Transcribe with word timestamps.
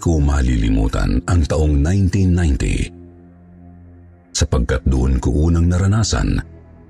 Ko 0.00 0.18
malilimutan 0.18 1.20
ang 1.28 1.44
taong 1.46 1.78
1990 1.80 3.02
sapagkat 4.32 4.82
doon 4.88 5.20
ko 5.22 5.46
unang 5.46 5.68
naranasan 5.70 6.40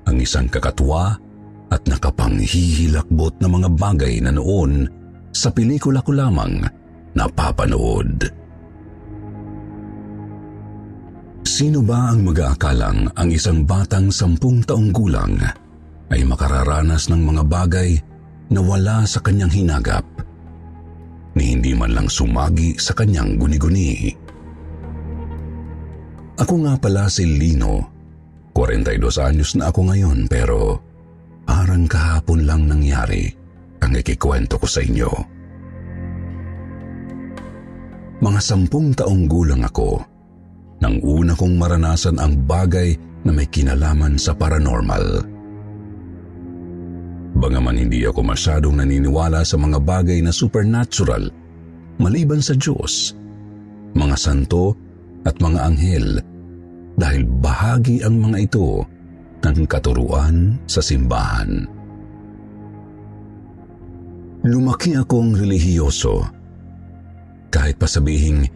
ang 0.07 0.17
isang 0.17 0.49
kakatwa 0.49 1.19
at 1.69 1.83
nakapanghihilakbot 1.85 3.37
na 3.43 3.49
mga 3.51 3.69
bagay 3.77 4.15
na 4.25 4.33
noon 4.33 4.89
sa 5.33 5.53
pelikula 5.53 6.01
ko 6.01 6.13
lamang 6.17 6.65
napapanood. 7.13 8.29
Sino 11.43 11.85
ba 11.85 12.15
ang 12.15 12.25
mag-aakalang 12.25 13.13
ang 13.13 13.29
isang 13.29 13.69
batang 13.69 14.09
sampung 14.09 14.65
taong 14.65 14.89
gulang 14.89 15.37
ay 16.09 16.25
makararanas 16.25 17.13
ng 17.13 17.21
mga 17.21 17.43
bagay 17.45 17.91
na 18.49 18.61
wala 18.65 19.05
sa 19.05 19.21
kanyang 19.21 19.53
hinagap 19.53 20.05
ni 21.37 21.57
hindi 21.57 21.73
man 21.73 21.97
lang 21.97 22.09
sumagi 22.09 22.77
sa 22.77 22.93
kanyang 22.93 23.41
guni-guni. 23.41 24.13
Ako 26.37 26.55
nga 26.65 26.75
pala 26.77 27.09
si 27.09 27.25
Lino. 27.25 27.89
42 28.53 29.01
anyos 29.25 29.57
na 29.57 29.73
ako 29.73 29.89
ngayon 29.89 30.29
pero 30.29 30.77
parang 31.49 31.89
kahapon 31.89 32.45
lang 32.45 32.69
nangyari 32.69 33.33
ang 33.81 33.97
ikikwento 33.97 34.61
ko 34.61 34.67
sa 34.69 34.85
inyo. 34.85 35.11
Mga 38.23 38.41
sampung 38.45 38.93
taong 38.93 39.25
gulang 39.27 39.65
ako 39.65 39.99
nang 40.85 41.01
una 41.01 41.33
kong 41.33 41.57
maranasan 41.57 42.21
ang 42.21 42.37
bagay 42.45 42.95
na 43.25 43.31
may 43.33 43.49
kinalaman 43.49 44.19
sa 44.19 44.37
paranormal. 44.37 45.32
Bangaman 47.43 47.75
hindi 47.75 48.07
ako 48.07 48.23
masyadong 48.23 48.79
naniniwala 48.79 49.43
sa 49.43 49.59
mga 49.59 49.83
bagay 49.83 50.23
na 50.23 50.31
supernatural 50.31 51.27
maliban 51.99 52.39
sa 52.39 52.55
Diyos, 52.55 53.19
mga 53.99 54.15
santo 54.15 54.79
at 55.27 55.43
mga 55.43 55.59
anghel 55.67 56.23
dahil 56.95 57.27
bahagi 57.27 58.07
ang 58.07 58.23
mga 58.23 58.47
ito 58.47 58.87
ng 59.43 59.59
katuruan 59.67 60.55
sa 60.71 60.79
simbahan. 60.79 61.67
Lumaki 64.47 64.95
akong 64.95 65.35
relihiyoso. 65.35 66.23
Kahit 67.51 67.75
pa 67.75 67.91
sabihing 67.91 68.47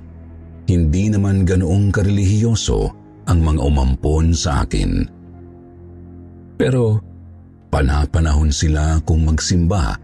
hindi 0.71 1.11
naman 1.11 1.43
ganoong 1.43 1.91
karelihiyoso 1.91 2.91
ang 3.27 3.39
mga 3.43 3.61
umampon 3.67 4.31
sa 4.31 4.63
akin. 4.63 5.07
Pero 6.59 7.06
Panapanahon 7.69 8.55
sila 8.55 9.03
kung 9.03 9.27
magsimba 9.27 9.99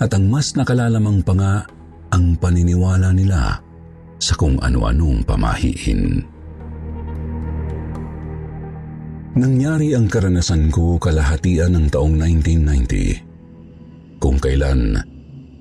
at 0.00 0.10
ang 0.16 0.32
mas 0.32 0.56
nakalalamang 0.56 1.20
pa 1.20 1.36
nga 1.36 1.54
ang 2.10 2.34
paniniwala 2.40 3.12
nila 3.12 3.60
sa 4.20 4.36
kung 4.36 4.60
ano-anong 4.60 5.24
pamahiin. 5.24 6.20
Nangyari 9.30 9.94
ang 9.94 10.10
karanasan 10.10 10.74
ko 10.74 10.98
kalahatian 10.98 11.78
ng 11.78 11.86
taong 11.88 12.18
1990 12.18 14.20
kung 14.20 14.36
kailan 14.36 15.00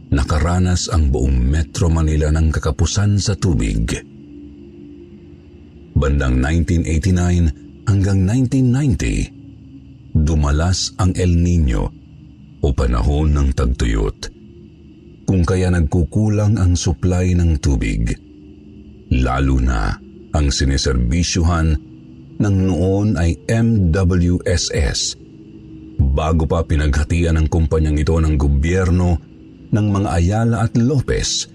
nakaranas 0.10 0.90
ang 0.90 1.14
buong 1.14 1.38
Metro 1.38 1.86
Manila 1.88 2.34
ng 2.34 2.50
kakapusan 2.50 3.22
sa 3.22 3.38
tubig. 3.38 3.94
Bandang 5.94 6.42
1989 6.42 7.88
hanggang 7.88 8.20
1990, 8.26 9.39
dumalas 10.14 10.94
ang 10.98 11.14
El 11.16 11.38
Nino 11.40 11.90
o 12.60 12.68
panahon 12.76 13.32
ng 13.32 13.50
tagtuyot, 13.56 14.18
kung 15.24 15.44
kaya 15.48 15.72
nagkukulang 15.72 16.60
ang 16.60 16.76
supply 16.76 17.32
ng 17.38 17.62
tubig. 17.62 18.12
Lalo 19.10 19.58
na 19.58 19.98
ang 20.36 20.48
sineserbisyuhan 20.54 21.68
ng 22.40 22.56
noon 22.70 23.18
ay 23.18 23.36
MWSS 23.50 25.18
bago 26.00 26.48
pa 26.48 26.64
pinaghatian 26.64 27.36
ng 27.36 27.48
kumpanyang 27.52 28.00
ito 28.00 28.16
ng 28.16 28.36
gobyerno 28.40 29.20
ng 29.70 29.88
mga 29.92 30.10
Ayala 30.10 30.58
at 30.66 30.74
Lopez 30.80 31.50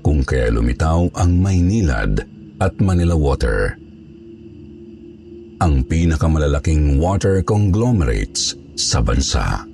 kung 0.00 0.22
kaya 0.22 0.48
lumitaw 0.54 1.10
ang 1.18 1.42
Maynilad 1.42 2.22
at 2.62 2.74
Manila 2.78 3.18
Water 3.18 3.87
ang 5.58 5.82
pinakamalalaking 5.82 7.02
water 7.02 7.42
conglomerates 7.42 8.54
sa 8.78 9.02
bansa. 9.02 9.66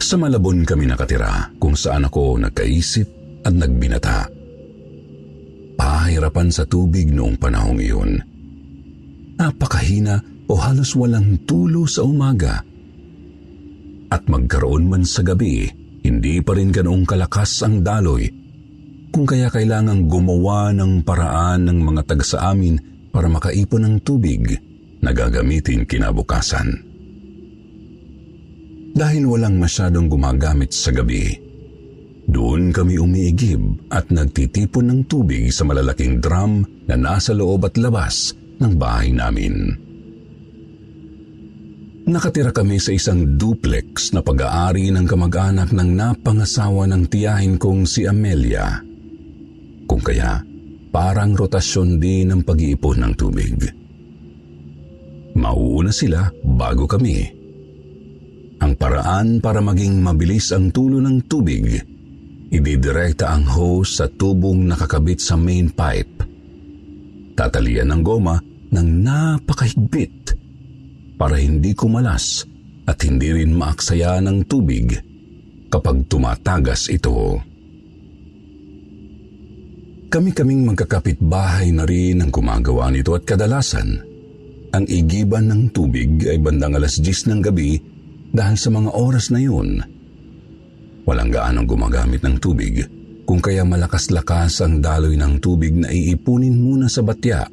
Sa 0.00 0.16
Malabon 0.16 0.64
kami 0.64 0.88
nakatira 0.88 1.52
kung 1.60 1.76
saan 1.76 2.08
ako 2.08 2.40
nagkaisip 2.40 3.08
at 3.44 3.52
nagbinata. 3.52 4.28
Pahirapan 5.76 6.48
sa 6.48 6.64
tubig 6.64 7.12
noong 7.12 7.36
panahong 7.36 7.80
iyon. 7.84 8.12
Napakahina 9.36 10.16
o 10.48 10.56
halos 10.56 10.96
walang 10.96 11.44
tulo 11.44 11.84
sa 11.84 12.00
umaga. 12.00 12.64
At 14.08 14.24
magkaroon 14.24 14.88
man 14.88 15.04
sa 15.04 15.20
gabi, 15.20 15.68
hindi 16.00 16.40
pa 16.40 16.56
rin 16.56 16.72
ganoong 16.72 17.04
kalakas 17.04 17.60
ang 17.66 17.84
daloy 17.84 18.45
kung 19.16 19.24
kaya 19.24 19.48
kailangang 19.48 20.12
gumawa 20.12 20.76
ng 20.76 21.00
paraan 21.00 21.64
ng 21.64 21.80
mga 21.80 22.04
taga 22.04 22.20
sa 22.20 22.52
amin 22.52 22.76
para 23.08 23.32
makaipon 23.32 23.88
ng 23.88 23.96
tubig 24.04 24.44
na 25.00 25.08
gagamitin 25.16 25.88
kinabukasan. 25.88 26.84
Dahil 28.92 29.24
walang 29.24 29.56
masyadong 29.56 30.12
gumagamit 30.12 30.76
sa 30.76 30.92
gabi, 30.92 31.32
doon 32.28 32.76
kami 32.76 33.00
umiigib 33.00 33.88
at 33.88 34.12
nagtitipon 34.12 34.92
ng 34.92 35.00
tubig 35.08 35.48
sa 35.48 35.64
malalaking 35.64 36.20
drum 36.20 36.60
na 36.84 37.00
nasa 37.00 37.32
loob 37.32 37.64
at 37.64 37.80
labas 37.80 38.36
ng 38.60 38.76
bahay 38.76 39.16
namin. 39.16 39.80
Nakatira 42.04 42.52
kami 42.52 42.76
sa 42.84 42.92
isang 42.92 43.40
duplex 43.40 44.12
na 44.12 44.20
pag-aari 44.20 44.92
ng 44.92 45.08
kamag-anak 45.08 45.72
ng 45.72 45.90
napangasawa 45.96 46.84
ng 46.84 47.08
tiyahin 47.08 47.56
kong 47.56 47.88
si 47.88 48.04
Amelia. 48.04 48.85
Kung 49.96 50.12
kaya, 50.12 50.44
parang 50.92 51.32
rotasyon 51.32 51.96
din 51.96 52.28
ng 52.28 52.44
pag-iipon 52.44 53.00
ng 53.00 53.12
tubig. 53.16 53.56
Mauuna 55.32 55.88
sila 55.88 56.28
bago 56.44 56.84
kami. 56.84 57.24
Ang 58.60 58.76
paraan 58.76 59.40
para 59.40 59.64
maging 59.64 60.04
mabilis 60.04 60.52
ang 60.52 60.68
tulo 60.68 61.00
ng 61.00 61.24
tubig, 61.24 61.80
ididirekta 62.52 63.32
ang 63.32 63.48
hose 63.48 64.04
sa 64.04 64.06
tubong 64.12 64.68
nakakabit 64.68 65.16
sa 65.16 65.40
main 65.40 65.72
pipe. 65.72 66.28
Tatalian 67.32 67.96
ng 67.96 68.02
goma 68.04 68.36
ng 68.68 68.88
napakahigpit 69.00 70.36
para 71.16 71.40
hindi 71.40 71.72
kumalas 71.72 72.44
at 72.84 73.00
hindi 73.00 73.32
rin 73.32 73.56
maaksaya 73.56 74.20
ng 74.20 74.44
tubig 74.44 74.92
kapag 75.72 76.04
tumatagas 76.04 76.92
ito. 76.92 77.55
Kami-kaming 80.06 80.62
magkakapit 80.70 81.18
bahay 81.18 81.74
na 81.74 81.82
rin 81.82 82.22
ang 82.22 82.30
gumagawa 82.30 82.94
nito 82.94 83.18
at 83.18 83.26
kadalasan, 83.26 83.98
ang 84.70 84.86
igiban 84.86 85.50
ng 85.50 85.74
tubig 85.74 86.22
ay 86.30 86.38
bandang 86.38 86.78
alas 86.78 87.02
10 87.02 87.26
ng 87.34 87.40
gabi 87.42 87.74
dahil 88.30 88.54
sa 88.54 88.70
mga 88.70 88.94
oras 88.94 89.34
na 89.34 89.42
yun. 89.42 89.82
Walang 91.02 91.30
gaanong 91.34 91.66
gumagamit 91.66 92.22
ng 92.22 92.38
tubig 92.38 92.86
kung 93.26 93.42
kaya 93.42 93.66
malakas-lakas 93.66 94.62
ang 94.62 94.78
daloy 94.78 95.18
ng 95.18 95.42
tubig 95.42 95.74
na 95.74 95.90
iipunin 95.90 96.54
muna 96.54 96.86
sa 96.86 97.02
batya 97.02 97.50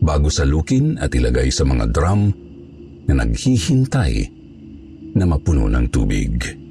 bago 0.00 0.32
salukin 0.32 0.96
at 0.96 1.12
ilagay 1.12 1.52
sa 1.52 1.68
mga 1.68 1.92
drum 1.92 2.32
na 3.04 3.12
naghihintay 3.20 4.12
na 5.12 5.24
mapuno 5.28 5.68
ng 5.68 5.86
tubig. 5.92 6.63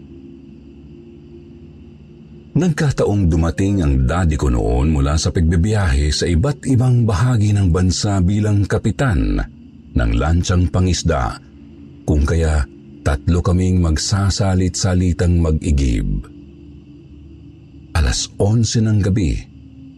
Nagkataong 2.54 3.34
dumating 3.34 3.82
ang 3.82 4.06
daddy 4.06 4.38
ko 4.38 4.54
noon 4.54 4.94
mula 4.94 5.18
sa 5.18 5.34
pagbibiyahe 5.34 6.14
sa 6.14 6.30
iba't 6.30 6.70
ibang 6.70 7.02
bahagi 7.02 7.50
ng 7.50 7.74
bansa 7.74 8.22
bilang 8.22 8.70
kapitan 8.70 9.42
ng 9.98 10.12
lansyang 10.14 10.70
pangisda 10.70 11.42
kung 12.06 12.22
kaya 12.22 12.62
tatlo 13.02 13.42
kaming 13.42 13.82
magsasalit-salitang 13.82 15.42
mag-igib. 15.42 16.30
Alas 17.98 18.30
11 18.38 18.86
ng 18.86 19.00
gabi 19.02 19.34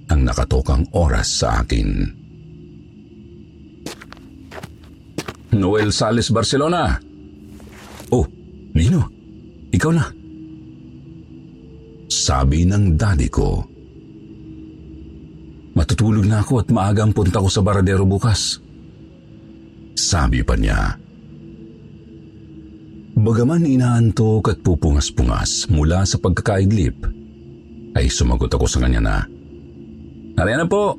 ang 0.08 0.24
nakatokang 0.24 0.88
oras 0.96 1.44
sa 1.44 1.60
akin. 1.60 2.08
Noel 5.60 5.92
Sales 5.92 6.32
Barcelona. 6.32 6.96
Oh, 8.16 8.24
Lino, 8.72 9.12
ikaw 9.76 9.92
na. 9.92 10.25
Sabi 12.26 12.66
ng 12.66 12.98
daddy 12.98 13.30
ko. 13.30 13.62
Matutulog 15.78 16.26
na 16.26 16.42
ako 16.42 16.66
at 16.66 16.74
maagang 16.74 17.14
punta 17.14 17.38
ko 17.38 17.46
sa 17.54 17.62
baradero 17.62 18.02
bukas. 18.02 18.58
Sabi 19.94 20.42
pa 20.42 20.58
niya. 20.58 20.98
Bagaman 23.14 23.70
inaantok 23.70 24.58
at 24.58 24.60
pupungas-pungas 24.66 25.70
mula 25.70 26.02
sa 26.10 26.18
pagkakaidlip, 26.18 26.98
ay 27.94 28.10
sumagot 28.10 28.50
ako 28.50 28.66
sa 28.66 28.82
kanya 28.82 29.02
na, 29.06 29.18
Nariyan 30.36 30.66
na 30.66 30.68
po! 30.68 30.98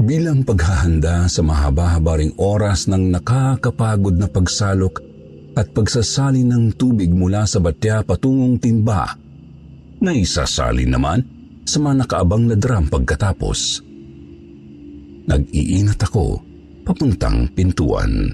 Bilang 0.00 0.46
paghahanda 0.46 1.26
sa 1.26 1.42
mahaba-haba 1.42 2.22
ring 2.22 2.32
oras 2.38 2.86
ng 2.86 3.10
nakakapagod 3.10 4.16
na 4.16 4.30
pagsalok 4.30 5.05
at 5.56 5.72
pagsasali 5.72 6.44
ng 6.44 6.76
tubig 6.76 7.08
mula 7.08 7.48
sa 7.48 7.58
batya 7.64 8.04
patungong 8.04 8.60
timba 8.60 9.16
na 10.04 10.12
isasali 10.12 10.84
naman 10.84 11.24
sa 11.64 11.80
mga 11.80 12.04
nakaabang 12.04 12.44
na 12.46 12.56
drum 12.60 12.86
pagkatapos. 12.92 13.80
Nag-iinat 15.26 15.98
ako 15.98 16.38
papuntang 16.86 17.50
pintuan. 17.56 18.30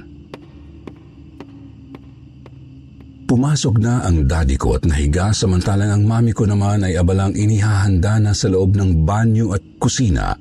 Pumasok 3.25 3.81
na 3.81 4.05
ang 4.05 4.29
daddy 4.29 4.61
ko 4.61 4.77
at 4.77 4.85
nahiga 4.85 5.33
samantalang 5.33 5.89
ang 5.89 6.05
mami 6.05 6.37
ko 6.37 6.45
naman 6.45 6.85
ay 6.85 7.01
abalang 7.01 7.33
inihahanda 7.33 8.21
na 8.21 8.37
sa 8.37 8.53
loob 8.53 8.77
ng 8.77 9.09
banyo 9.09 9.57
at 9.57 9.65
kusina 9.81 10.37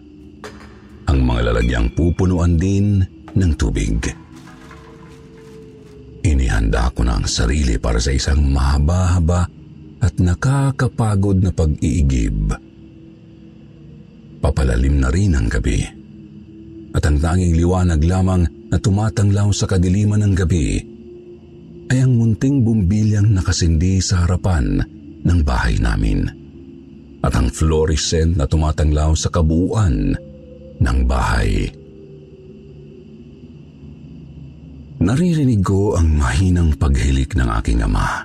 ang 1.08 1.20
mga 1.24 1.52
lalagyang 1.52 1.88
pupunuan 1.96 2.60
din 2.60 3.00
ng 3.32 3.52
tubig. 3.56 4.21
Inihanda 6.72 6.96
ko 6.96 7.04
na 7.04 7.20
ang 7.20 7.28
sarili 7.28 7.76
para 7.76 8.00
sa 8.00 8.16
isang 8.16 8.48
mahaba-haba 8.48 9.44
at 10.00 10.16
nakakapagod 10.24 11.44
na 11.44 11.52
pag-iigib. 11.52 12.48
Papalalim 14.40 15.04
na 15.04 15.12
rin 15.12 15.36
ang 15.36 15.52
gabi. 15.52 15.84
At 16.96 17.04
ang 17.04 17.20
tanging 17.20 17.60
liwanag 17.60 18.00
lamang 18.08 18.72
na 18.72 18.80
tumatanglaw 18.80 19.52
sa 19.52 19.68
kadiliman 19.68 20.24
ng 20.24 20.32
gabi 20.32 20.80
ay 21.92 22.08
ang 22.08 22.16
munting 22.16 22.64
bumbilyang 22.64 23.36
nakasindi 23.36 24.00
sa 24.00 24.24
harapan 24.24 24.80
ng 25.28 25.40
bahay 25.44 25.76
namin 25.76 26.24
at 27.20 27.36
ang 27.36 27.52
fluorescent 27.52 28.40
na 28.40 28.48
tumatanglaw 28.48 29.12
sa 29.12 29.28
kabuuan 29.28 30.16
ng 30.80 30.98
bahay. 31.04 31.68
Naririnig 35.02 35.66
ko 35.66 35.98
ang 35.98 36.14
mahinang 36.14 36.78
paghilik 36.78 37.34
ng 37.34 37.50
aking 37.58 37.82
ama. 37.82 38.22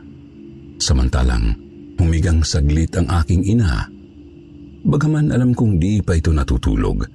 Samantalang 0.77 1.57
humigang 1.97 2.45
saglit 2.45 2.93
ang 3.01 3.09
aking 3.17 3.49
ina. 3.49 3.89
Bagaman 4.85 5.33
alam 5.33 5.57
kong 5.57 5.81
di 5.81 6.05
pa 6.05 6.21
ito 6.21 6.37
natutulog. 6.37 7.09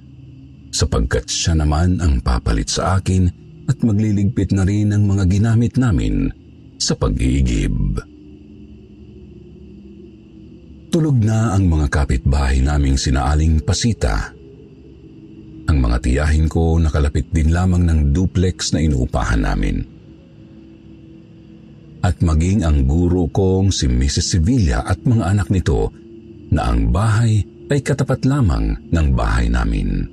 Sapagkat 0.73 1.29
siya 1.29 1.53
naman 1.53 2.01
ang 2.01 2.25
papalit 2.25 2.73
sa 2.73 2.97
akin 2.97 3.29
at 3.69 3.77
magliligpit 3.85 4.49
na 4.49 4.65
rin 4.65 4.97
ng 4.97 5.03
mga 5.05 5.29
ginamit 5.29 5.77
namin 5.77 6.33
sa 6.81 6.97
pag-iigib. 6.97 8.01
Tulog 10.89 11.21
na 11.21 11.53
ang 11.53 11.69
mga 11.69 11.87
kapitbahay 11.87 12.65
naming 12.65 12.97
sinaaling 12.97 13.61
pasita 13.61 14.33
ang 15.71 15.79
mga 15.79 16.03
tiyahin 16.03 16.51
ko 16.51 16.75
nakalapit 16.83 17.31
din 17.31 17.55
lamang 17.55 17.87
ng 17.87 17.99
duplex 18.11 18.75
na 18.75 18.83
inuupahan 18.83 19.47
namin. 19.47 19.79
At 22.03 22.19
maging 22.19 22.67
ang 22.67 22.83
guro 22.83 23.31
kong 23.31 23.71
si 23.71 23.87
Mrs. 23.87 24.35
Sevilla 24.35 24.83
at 24.83 24.99
mga 25.07 25.31
anak 25.31 25.47
nito 25.47 25.95
na 26.51 26.67
ang 26.67 26.91
bahay 26.91 27.39
ay 27.71 27.79
katapat 27.79 28.27
lamang 28.27 28.91
ng 28.91 29.07
bahay 29.15 29.47
namin. 29.47 30.03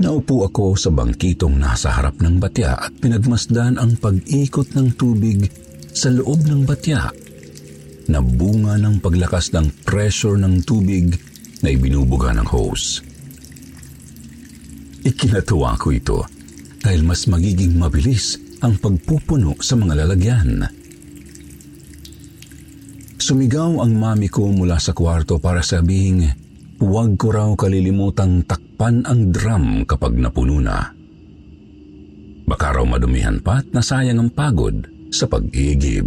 Naupo 0.00 0.48
ako 0.48 0.76
sa 0.76 0.88
bangkitong 0.88 1.60
nasa 1.60 1.92
harap 1.92 2.16
ng 2.20 2.40
batya 2.40 2.80
at 2.80 2.96
pinagmasdan 2.96 3.76
ang 3.76 3.96
pag-ikot 4.00 4.72
ng 4.72 4.96
tubig 4.96 5.52
sa 5.92 6.08
loob 6.08 6.48
ng 6.48 6.64
batya 6.64 7.12
na 8.08 8.20
bunga 8.24 8.80
ng 8.80 9.04
paglakas 9.04 9.52
ng 9.52 9.84
pressure 9.84 10.40
ng 10.40 10.64
tubig 10.64 11.16
na 11.60 11.72
ibinubuga 11.72 12.32
ng 12.36 12.46
hose. 12.48 13.15
Ikinatuwa 15.06 15.78
ko 15.78 15.94
ito 15.94 16.26
dahil 16.82 17.06
mas 17.06 17.30
magiging 17.30 17.78
mabilis 17.78 18.42
ang 18.58 18.74
pagpupuno 18.74 19.54
sa 19.62 19.78
mga 19.78 20.02
lalagyan. 20.02 20.66
Sumigaw 23.14 23.86
ang 23.86 23.94
mami 23.94 24.26
ko 24.26 24.50
mula 24.50 24.82
sa 24.82 24.90
kwarto 24.90 25.38
para 25.38 25.62
sabing 25.62 26.26
huwag 26.82 27.14
ko 27.14 27.30
raw 27.30 27.50
kalilimutang 27.54 28.50
takpan 28.50 29.06
ang 29.06 29.30
drum 29.30 29.86
kapag 29.86 30.18
napuno 30.18 30.58
na. 30.58 30.90
Baka 32.46 32.74
raw 32.74 32.82
madumihan 32.82 33.38
pa 33.38 33.62
at 33.62 33.70
nasayang 33.70 34.18
ang 34.18 34.30
pagod 34.34 34.90
sa 35.14 35.30
pag-iigib. 35.30 36.06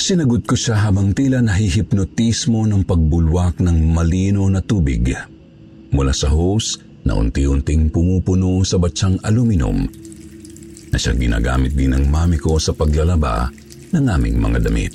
Sinagot 0.00 0.44
ko 0.44 0.56
siya 0.56 0.88
habang 0.88 1.16
tila 1.16 1.40
nahihipnotismo 1.40 2.68
ng 2.68 2.84
pagbulwak 2.84 3.60
ng 3.60 3.92
malino 3.92 4.44
na 4.48 4.60
tubig 4.64 5.08
mula 5.90 6.14
sa 6.14 6.30
hose 6.30 6.78
na 7.06 7.16
unti-unting 7.16 7.88
pumupuno 7.88 8.62
sa 8.62 8.76
batsyang 8.76 9.18
aluminum 9.24 9.88
na 10.90 10.96
siya 10.98 11.14
ginagamit 11.14 11.72
din 11.74 11.94
ng 11.94 12.10
mami 12.10 12.36
ko 12.36 12.58
sa 12.58 12.74
paglalaba 12.74 13.46
ng 13.94 14.04
aming 14.10 14.36
mga 14.38 14.58
damit. 14.66 14.94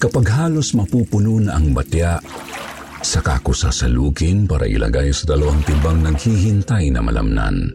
Kapag 0.00 0.26
halos 0.32 0.72
mapupuno 0.74 1.38
na 1.38 1.60
ang 1.60 1.76
batya, 1.76 2.18
saka 3.04 3.38
ko 3.44 3.52
sasalukin 3.52 4.48
para 4.48 4.64
ilagay 4.66 5.12
sa 5.12 5.28
dalawang 5.30 5.60
timbang 5.62 6.00
naghihintay 6.02 6.88
na 6.90 7.04
malamnan. 7.04 7.70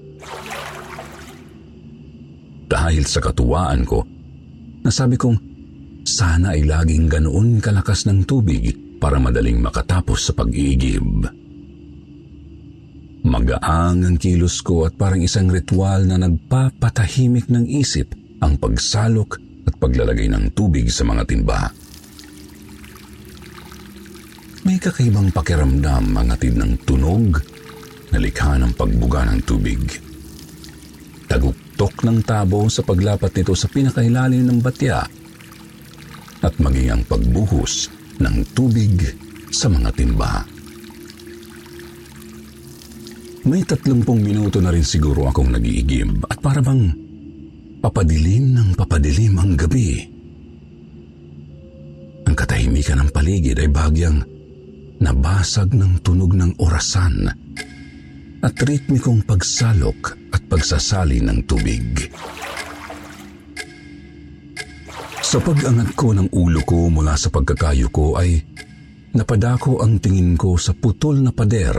Dahil 2.66 3.06
sa 3.06 3.22
katuwaan 3.22 3.86
ko, 3.86 4.02
nasabi 4.82 5.16
kong 5.16 5.38
sana 6.06 6.58
ay 6.58 6.66
laging 6.66 7.06
ganoon 7.08 7.62
kalakas 7.62 8.10
ng 8.10 8.26
tubig 8.26 8.85
para 8.98 9.20
madaling 9.20 9.60
makatapos 9.62 10.30
sa 10.30 10.34
pag-iigib. 10.34 11.28
Magaang 13.26 14.06
ang 14.06 14.18
kilos 14.22 14.62
ko 14.62 14.86
at 14.86 14.94
parang 14.94 15.18
isang 15.18 15.50
ritual 15.50 16.06
na 16.06 16.22
nagpapatahimik 16.22 17.50
ng 17.50 17.66
isip 17.66 18.14
ang 18.38 18.62
pagsalok 18.62 19.42
at 19.66 19.74
paglalagay 19.82 20.30
ng 20.30 20.54
tubig 20.54 20.94
sa 20.94 21.02
mga 21.10 21.26
timba. 21.26 21.74
May 24.62 24.78
kakaibang 24.78 25.34
pakiramdam 25.34 26.06
ang 26.14 26.28
atid 26.30 26.54
ng 26.54 26.86
tunog 26.86 27.42
na 28.14 28.18
likha 28.22 28.62
ng 28.62 28.78
pagbuga 28.78 29.26
ng 29.26 29.42
tubig. 29.42 29.82
Taguktok 31.26 32.06
ng 32.06 32.22
tabo 32.22 32.70
sa 32.70 32.86
paglapat 32.86 33.34
nito 33.42 33.58
sa 33.58 33.66
pinakailalim 33.70 34.46
ng 34.46 34.60
batya 34.62 35.02
at 36.46 36.54
maging 36.62 36.94
ang 36.94 37.02
pagbuhos 37.10 37.90
ng 38.20 38.36
tubig 38.56 38.96
sa 39.52 39.72
mga 39.72 39.90
timba. 39.96 40.44
May 43.46 43.62
tatlumpong 43.62 44.26
minuto 44.26 44.58
na 44.58 44.74
rin 44.74 44.82
siguro 44.82 45.30
akong 45.30 45.54
nag-iigib 45.54 46.26
at 46.26 46.42
para 46.42 46.66
bang 46.66 46.90
papadilim 47.78 48.58
ng 48.58 48.70
papadilim 48.74 49.38
ang 49.38 49.54
gabi. 49.54 50.02
Ang 52.26 52.34
katahimikan 52.34 53.06
ng 53.06 53.10
paligid 53.14 53.62
ay 53.62 53.70
bagyang 53.70 54.26
nabasag 54.98 55.78
ng 55.78 56.02
tunog 56.02 56.34
ng 56.34 56.58
orasan 56.58 57.30
at 58.42 58.56
ritmikong 58.66 59.22
pagsalok 59.22 60.18
at 60.34 60.42
pagsasali 60.50 61.22
ng 61.22 61.46
tubig. 61.46 62.10
Sa 65.36 65.44
pag-angat 65.44 66.00
ko 66.00 66.16
ng 66.16 66.32
ulo 66.32 66.64
ko 66.64 66.88
mula 66.88 67.20
sa 67.20 67.28
pagkakayo 67.28 67.92
ko 67.92 68.16
ay 68.16 68.40
napadako 69.12 69.84
ang 69.84 70.00
tingin 70.00 70.40
ko 70.40 70.56
sa 70.56 70.72
putol 70.72 71.20
na 71.20 71.36
pader 71.36 71.76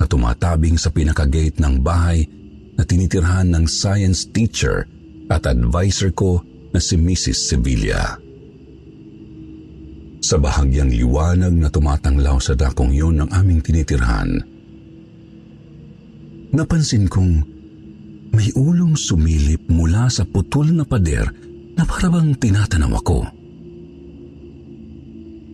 na 0.00 0.04
tumatabing 0.08 0.80
sa 0.80 0.88
pinakagate 0.88 1.60
ng 1.60 1.84
bahay 1.84 2.24
na 2.72 2.80
tinitirhan 2.88 3.52
ng 3.52 3.68
science 3.68 4.24
teacher 4.32 4.88
at 5.28 5.44
advisor 5.44 6.16
ko 6.16 6.40
na 6.72 6.80
si 6.80 6.96
Mrs. 6.96 7.52
Sevilla. 7.52 8.16
Sa 10.24 10.40
bahagyang 10.40 10.96
liwanag 10.96 11.52
na 11.52 11.68
tumatanglaw 11.68 12.40
sa 12.40 12.56
dakong 12.56 12.96
yun 12.96 13.20
ng 13.20 13.36
aming 13.36 13.60
tinitirhan, 13.60 14.40
napansin 16.56 17.04
kong 17.04 17.36
may 18.32 18.48
ulong 18.56 18.96
sumilip 18.96 19.60
mula 19.68 20.08
sa 20.08 20.24
putol 20.24 20.72
na 20.72 20.88
pader 20.88 21.41
na 21.82 21.90
parabang 21.90 22.30
tinatanaw 22.38 22.94
ako. 23.02 23.26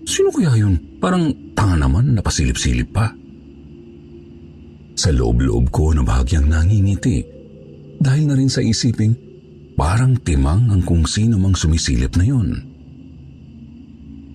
Sino 0.04 0.28
kaya 0.28 0.61
yun? 0.61 0.76
Parang 1.00 1.32
tanga 1.56 1.88
naman 1.88 2.12
napasilip-silip 2.12 2.92
pa. 2.92 3.08
Sa 4.92 5.08
loob-loob 5.08 5.73
ko 5.73 5.97
na 5.97 6.04
bahagyang 6.04 6.52
nangingiti 6.52 7.25
dahil 7.97 8.28
na 8.28 8.37
rin 8.37 8.52
sa 8.52 8.61
isiping 8.61 9.16
parang 9.73 10.20
timang 10.20 10.68
ang 10.68 10.85
kung 10.85 11.08
sino 11.08 11.40
mang 11.40 11.56
sumisilip 11.56 12.12
na 12.20 12.25
yun. 12.28 12.49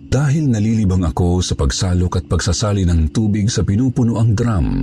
Dahil 0.09 0.49
nalilibang 0.49 1.05
ako 1.05 1.45
sa 1.45 1.53
pagsalok 1.53 2.21
at 2.21 2.25
pagsasali 2.25 2.89
ng 2.89 3.13
tubig 3.13 3.53
sa 3.53 3.61
pinupuno 3.61 4.17
ang 4.17 4.33
drum, 4.33 4.81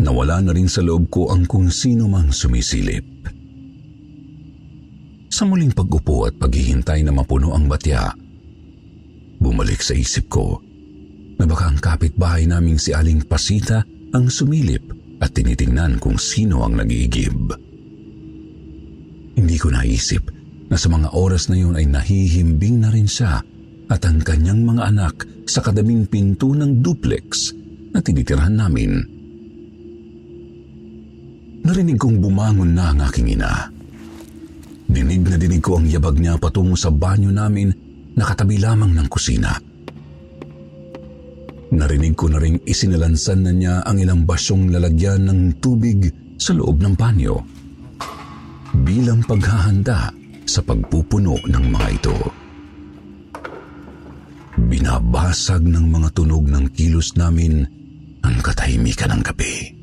nawala 0.00 0.40
na 0.40 0.52
rin 0.56 0.68
sa 0.72 0.80
loob 0.80 1.12
ko 1.12 1.28
ang 1.32 1.44
kung 1.44 1.68
sino 1.68 2.08
mang 2.08 2.32
sumisilip. 2.32 3.41
Sa 5.32 5.48
muling 5.48 5.72
pag-upo 5.72 6.28
at 6.28 6.36
paghihintay 6.36 7.08
na 7.08 7.12
mapuno 7.16 7.56
ang 7.56 7.64
batya, 7.64 8.12
bumalik 9.40 9.80
sa 9.80 9.96
isip 9.96 10.28
ko 10.28 10.60
na 11.40 11.48
baka 11.48 11.72
ang 11.72 11.80
kapitbahay 11.80 12.44
naming 12.44 12.76
si 12.76 12.92
Aling 12.92 13.24
Pasita 13.24 13.80
ang 14.12 14.28
sumilip 14.28 14.84
at 15.24 15.32
tinitingnan 15.32 15.96
kung 15.96 16.20
sino 16.20 16.60
ang 16.60 16.76
nag-iigib. 16.76 17.48
Hindi 19.32 19.56
ko 19.56 19.72
naisip 19.72 20.28
na 20.68 20.76
sa 20.76 20.92
mga 20.92 21.16
oras 21.16 21.48
na 21.48 21.56
yun 21.56 21.80
ay 21.80 21.88
nahihimbing 21.88 22.84
na 22.84 22.92
rin 22.92 23.08
siya 23.08 23.40
at 23.88 24.04
ang 24.04 24.20
kanyang 24.20 24.68
mga 24.68 24.84
anak 24.84 25.24
sa 25.48 25.64
kadaming 25.64 26.12
pinto 26.12 26.52
ng 26.52 26.84
duplex 26.84 27.56
na 27.96 28.04
tinitirhan 28.04 28.60
namin. 28.60 29.00
Narinig 31.64 31.96
kong 31.96 32.20
bumangon 32.20 32.76
na 32.76 32.92
ang 32.92 33.00
aking 33.00 33.32
ina. 33.32 33.71
Dinig 34.92 35.24
na 35.24 35.40
dinig 35.40 35.64
ko 35.64 35.80
ang 35.80 35.88
yabag 35.88 36.20
niya 36.20 36.36
patungo 36.36 36.76
sa 36.76 36.92
banyo 36.92 37.32
namin 37.32 37.72
na 38.12 38.28
katabi 38.28 38.60
lamang 38.60 38.92
ng 38.92 39.08
kusina. 39.08 39.56
Narinig 41.72 42.12
ko 42.12 42.28
na 42.28 42.36
ring 42.36 42.60
isinilansan 42.68 43.48
na 43.48 43.52
niya 43.56 43.74
ang 43.88 43.96
ilang 43.96 44.28
basyong 44.28 44.68
lalagyan 44.68 45.24
ng 45.24 45.40
tubig 45.64 46.12
sa 46.36 46.52
loob 46.52 46.84
ng 46.84 46.92
banyo 46.92 47.40
bilang 48.84 49.24
paghahanda 49.24 50.12
sa 50.44 50.60
pagpupuno 50.60 51.40
ng 51.48 51.64
mga 51.72 51.88
ito. 51.96 52.16
Binabasag 54.60 55.64
ng 55.64 55.88
mga 55.88 56.08
tunog 56.12 56.44
ng 56.44 56.68
kilos 56.76 57.16
namin 57.16 57.64
ang 58.20 58.36
katahimikan 58.44 59.16
ng 59.16 59.22
gabi. 59.24 59.81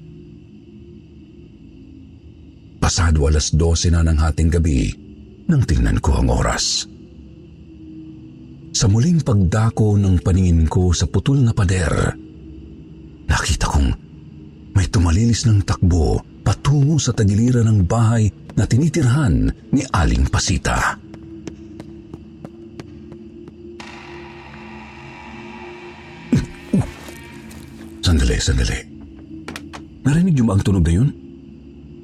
Pasado 2.89 3.29
alas 3.29 3.53
12 3.53 3.93
na 3.93 4.01
ng 4.01 4.17
hating 4.17 4.50
gabi 4.50 4.89
nang 5.46 5.62
tingnan 5.62 6.01
ko 6.01 6.17
ang 6.17 6.34
oras. 6.34 6.89
Sa 8.74 8.89
muling 8.89 9.22
pagdako 9.22 9.93
ng 9.93 10.17
paningin 10.25 10.65
ko 10.65 10.89
sa 10.89 11.05
putol 11.05 11.38
na 11.38 11.53
pader, 11.53 12.17
nakita 13.29 13.69
kong 13.69 13.93
may 14.74 14.89
tumalilis 14.89 15.46
ng 15.46 15.62
takbo 15.69 16.17
patungo 16.41 16.98
sa 16.98 17.13
tagiliran 17.13 17.69
ng 17.69 17.86
bahay 17.86 18.25
na 18.58 18.65
tinitirhan 18.65 19.53
ni 19.69 19.86
Aling 19.93 20.25
Pasita. 20.25 20.98
Sandali, 28.01 28.38
sandali. 28.41 28.79
Narinig 30.10 30.34
niyo 30.34 30.50
ang 30.50 30.65
tunog 30.65 30.81
na 30.89 30.93
yun? 30.98 31.28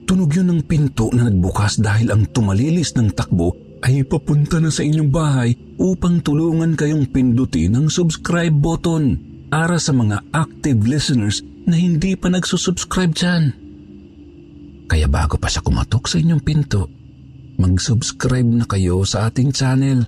Tunog 0.05 0.29
yun 0.37 0.53
ng 0.53 0.61
pinto 0.69 1.09
na 1.09 1.25
nagbukas 1.25 1.81
dahil 1.81 2.13
ang 2.13 2.29
tumalilis 2.29 2.93
ng 2.93 3.09
takbo 3.17 3.57
ay 3.81 4.05
papunta 4.05 4.61
na 4.61 4.69
sa 4.69 4.85
inyong 4.85 5.09
bahay 5.09 5.57
upang 5.81 6.21
tulungan 6.21 6.77
kayong 6.77 7.09
pindutin 7.09 7.73
ang 7.73 7.89
subscribe 7.89 8.53
button 8.53 9.17
para 9.49 9.81
sa 9.81 9.93
mga 9.93 10.21
active 10.33 10.85
listeners 10.85 11.41
na 11.65 11.73
hindi 11.73 12.13
pa 12.13 12.29
nagsusubscribe 12.29 13.13
dyan. 13.17 13.43
Kaya 14.85 15.09
bago 15.09 15.41
pa 15.41 15.49
siya 15.49 15.65
kumatok 15.65 16.05
sa 16.05 16.21
inyong 16.21 16.43
pinto, 16.45 16.85
mag-subscribe 17.57 18.45
na 18.45 18.65
kayo 18.69 19.01
sa 19.09 19.29
ating 19.29 19.49
channel. 19.49 20.05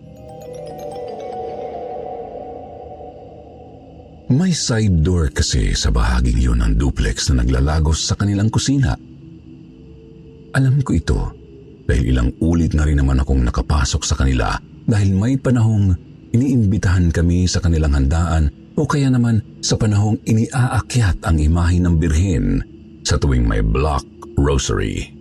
May 4.29 4.53
side 4.53 5.01
door 5.01 5.33
kasi 5.33 5.73
sa 5.73 5.89
bahaging 5.89 6.37
yun 6.37 6.59
ng 6.61 6.77
duplex 6.77 7.31
na 7.31 7.41
naglalagos 7.41 8.05
sa 8.05 8.13
kanilang 8.13 8.51
kusina. 8.53 9.06
Alam 10.55 10.79
ko 10.85 10.91
ito 10.95 11.19
dahil 11.87 12.15
ilang 12.15 12.29
ulit 12.43 12.75
na 12.75 12.87
rin 12.87 12.99
naman 12.99 13.19
akong 13.19 13.43
nakapasok 13.43 14.01
sa 14.03 14.15
kanila 14.15 14.55
dahil 14.87 15.11
may 15.15 15.35
panahong 15.35 15.95
iniimbitahan 16.31 17.11
kami 17.11 17.47
sa 17.47 17.59
kanilang 17.59 17.95
handaan 17.95 18.51
o 18.77 18.85
kaya 18.85 19.11
naman 19.11 19.41
sa 19.59 19.75
panahong 19.75 20.19
iniaakyat 20.23 21.23
ang 21.25 21.37
imahe 21.41 21.81
ng 21.81 21.95
birhen 21.97 22.61
sa 23.03 23.17
tuwing 23.17 23.47
may 23.47 23.63
block 23.63 24.05
rosary. 24.37 25.11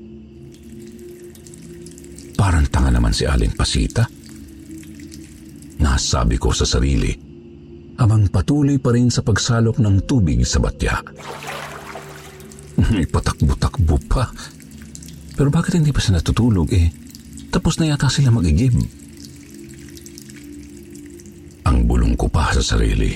Parang 2.37 2.69
tanga 2.69 2.93
naman 2.93 3.17
si 3.17 3.25
Aling 3.25 3.57
Pasita. 3.57 4.05
Nasabi 5.81 6.37
ko 6.37 6.53
sa 6.53 6.69
sarili 6.69 7.15
habang 7.97 8.29
patuloy 8.29 8.77
pa 8.77 8.93
rin 8.93 9.09
sa 9.09 9.25
pagsalok 9.25 9.81
ng 9.81 10.05
tubig 10.05 10.45
sa 10.45 10.61
batya. 10.61 11.01
Ipatakbo-takbo 12.77 13.97
pa 14.05 14.29
pero 15.37 15.53
bakit 15.53 15.77
hindi 15.77 15.93
pa 15.93 16.01
siya 16.01 16.17
natutulog 16.17 16.73
eh? 16.73 16.89
Tapos 17.53 17.77
na 17.77 17.93
yata 17.93 18.09
sila 18.09 18.33
magigib. 18.33 18.73
Ang 21.69 21.85
bulong 21.85 22.17
ko 22.17 22.33
pa 22.33 22.57
sa 22.57 22.65
sarili. 22.65 23.13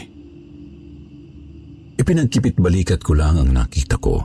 Ipinagkipit 1.97 2.61
balikat 2.61 3.01
ko 3.01 3.17
lang 3.17 3.41
ang 3.41 3.51
nakita 3.57 3.97
ko. 3.97 4.21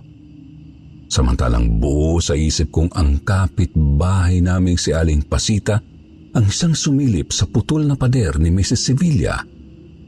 Samantalang 1.07 1.79
buo 1.79 2.19
sa 2.19 2.35
isip 2.35 2.67
kong 2.75 2.91
ang 2.99 3.23
kapit-bahay 3.23 4.43
naming 4.43 4.75
si 4.75 4.91
Aling 4.91 5.23
Pasita 5.23 5.79
ang 6.35 6.45
isang 6.51 6.75
sumilip 6.75 7.31
sa 7.31 7.47
putol 7.47 7.87
na 7.87 7.95
pader 7.95 8.35
ni 8.43 8.51
Mrs. 8.51 8.91
Sevilla 8.91 9.39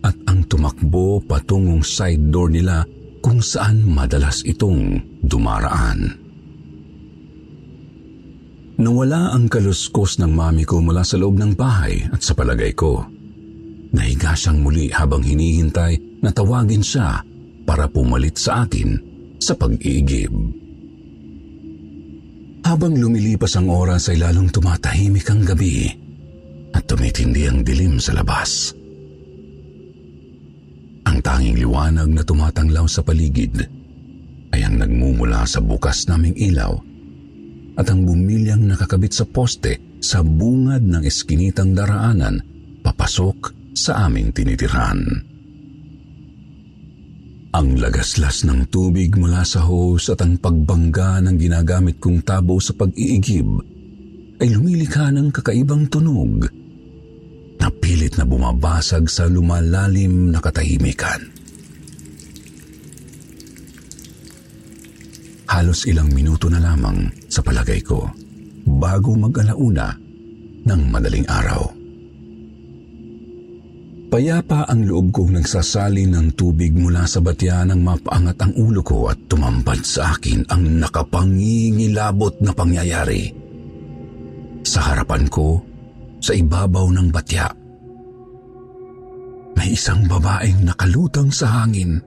at 0.03 0.15
ang 0.27 0.44
tumakbo 0.44 1.24
patungong 1.24 1.88
side 1.88 2.27
door 2.27 2.51
nila 2.51 2.84
kung 3.24 3.39
saan 3.39 3.88
madalas 3.88 4.44
itong 4.44 5.00
dumaraan. 5.24 6.26
Nawala 8.77 9.34
ang 9.34 9.50
kaluskos 9.50 10.22
ng 10.22 10.29
mami 10.29 10.62
ko 10.62 10.77
mula 10.77 11.01
sa 11.01 11.17
loob 11.17 11.34
ng 11.34 11.57
bahay 11.57 11.98
at 12.13 12.22
sa 12.22 12.38
palagay 12.38 12.77
ko. 12.77 13.01
Nahiga 13.89 14.38
siyang 14.38 14.62
muli 14.62 14.93
habang 14.93 15.25
hinihintay 15.25 16.22
na 16.22 16.29
tawagin 16.29 16.86
siya 16.86 17.25
para 17.65 17.89
pumalit 17.89 18.38
sa 18.38 18.69
akin 18.69 18.93
sa 19.41 19.57
pag-iigib. 19.57 20.29
Habang 22.69 22.93
lumilipas 23.01 23.57
ang 23.57 23.74
oras 23.74 24.13
ay 24.13 24.22
lalong 24.22 24.53
tumatahimik 24.53 25.25
ang 25.34 25.41
gabi 25.41 25.89
at 26.69 26.86
tumitindi 26.86 27.50
ang 27.50 27.65
dilim 27.65 27.98
sa 27.98 28.13
labas. 28.13 28.77
Ang 31.10 31.17
tanging 31.25 31.57
liwanag 31.57 32.13
na 32.13 32.22
tumatanglaw 32.22 32.86
sa 32.86 33.01
paligid 33.01 33.57
ay 34.53 34.62
ang 34.62 34.77
nagmumula 34.77 35.50
sa 35.50 35.65
bukas 35.65 36.05
naming 36.05 36.38
ilaw 36.38 36.77
at 37.77 37.86
ang 37.93 38.03
bumilyang 38.03 38.65
nakakabit 38.65 39.13
sa 39.13 39.25
poste 39.29 39.77
sa 40.01 40.25
bungad 40.25 40.81
ng 40.81 41.05
eskinitang 41.05 41.77
daraanan 41.77 42.41
papasok 42.81 43.53
sa 43.77 44.10
aming 44.10 44.34
tinitirhan. 44.34 45.00
Ang 47.53 47.79
lagaslas 47.79 48.46
ng 48.46 48.69
tubig 48.69 49.17
mula 49.17 49.41
sa 49.41 49.65
hose 49.65 50.13
at 50.13 50.22
ang 50.22 50.38
pagbangga 50.38 51.22
ng 51.25 51.38
ginagamit 51.38 51.98
kong 51.98 52.22
tabo 52.22 52.62
sa 52.62 52.74
pag-iigib 52.77 53.50
ay 54.38 54.53
lumilikha 54.53 55.10
ng 55.10 55.34
kakaibang 55.34 55.89
tunog 55.89 56.46
na 57.57 57.67
pilit 57.74 58.13
na 58.17 58.25
bumabasag 58.29 59.10
sa 59.10 59.25
lumalalim 59.25 60.29
na 60.29 60.38
katahimikan. 60.38 61.37
Halos 65.48 65.88
ilang 65.88 66.12
minuto 66.12 66.51
na 66.51 66.60
lamang 66.60 67.08
sa 67.32 67.39
palagay 67.39 67.80
ko 67.80 68.04
bago 68.68 69.16
mag-alauna 69.16 69.96
ng 70.68 70.82
madaling 70.92 71.24
araw. 71.24 71.63
Payapa 74.08 74.68
ang 74.68 74.88
loob 74.88 75.12
kong 75.16 75.39
nagsasali 75.39 76.08
ng 76.08 76.36
tubig 76.36 76.75
mula 76.75 77.04
sa 77.08 77.24
batya 77.24 77.63
nang 77.63 77.84
mapaangat 77.84 78.39
ang 78.39 78.54
ulo 78.60 78.84
ko 78.84 79.08
at 79.08 79.20
tumambad 79.27 79.84
sa 79.84 80.16
akin 80.16 80.48
ang 80.51 80.84
nakapangingilabot 80.84 82.39
na 82.44 82.51
pangyayari. 82.51 83.32
Sa 84.68 84.80
harapan 84.84 85.27
ko, 85.32 85.60
sa 86.24 86.36
ibabaw 86.36 86.88
ng 86.92 87.08
batya. 87.08 87.48
May 89.56 89.75
isang 89.75 90.08
babaeng 90.08 90.63
nakalutang 90.63 91.32
sa 91.32 91.63
hangin. 91.63 92.00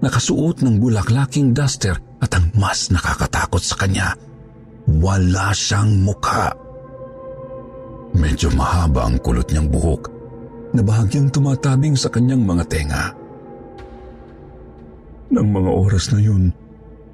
Nakasuot 0.00 0.64
ng 0.64 0.80
bulaklaking 0.80 1.52
duster 1.52 2.09
at 2.20 2.30
ang 2.36 2.52
mas 2.56 2.92
nakakatakot 2.92 3.60
sa 3.60 3.76
kanya, 3.80 4.12
wala 5.00 5.52
siyang 5.56 6.04
mukha. 6.04 6.52
Medyo 8.12 8.52
mahaba 8.52 9.08
ang 9.08 9.16
kulot 9.22 9.48
niyang 9.48 9.70
buhok 9.70 10.02
na 10.76 10.82
bahagyang 10.84 11.30
tumatabing 11.30 11.96
sa 11.96 12.10
kanyang 12.12 12.42
mga 12.42 12.64
tenga. 12.68 13.04
Nang 15.30 15.48
mga 15.54 15.70
oras 15.70 16.10
na 16.10 16.18
yun, 16.18 16.50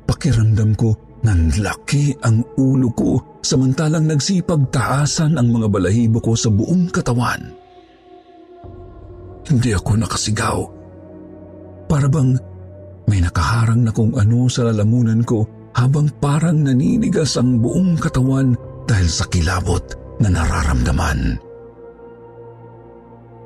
pakiramdam 0.08 0.72
ko 0.74 0.96
nanlaki 1.20 2.16
ang 2.24 2.40
ulo 2.56 2.88
ko 2.96 3.10
samantalang 3.44 4.08
nagsipag 4.08 4.72
taasan 4.72 5.36
ang 5.36 5.52
mga 5.52 5.68
balahibo 5.68 6.18
ko 6.18 6.32
sa 6.32 6.48
buong 6.48 6.88
katawan. 6.88 7.40
Hindi 9.46 9.70
ako 9.70 9.90
nakasigaw. 10.00 10.58
Para 11.86 12.10
bang 12.10 12.34
may 13.06 13.22
nakaharang 13.22 13.86
na 13.86 13.94
kung 13.94 14.12
ano 14.18 14.50
sa 14.50 14.66
lalamunan 14.66 15.22
ko 15.22 15.46
habang 15.72 16.10
parang 16.18 16.66
naninigas 16.66 17.38
ang 17.38 17.62
buong 17.62 17.94
katawan 17.98 18.54
dahil 18.86 19.08
sa 19.08 19.26
kilabot 19.28 19.82
na 20.18 20.32
nararamdaman. 20.32 21.38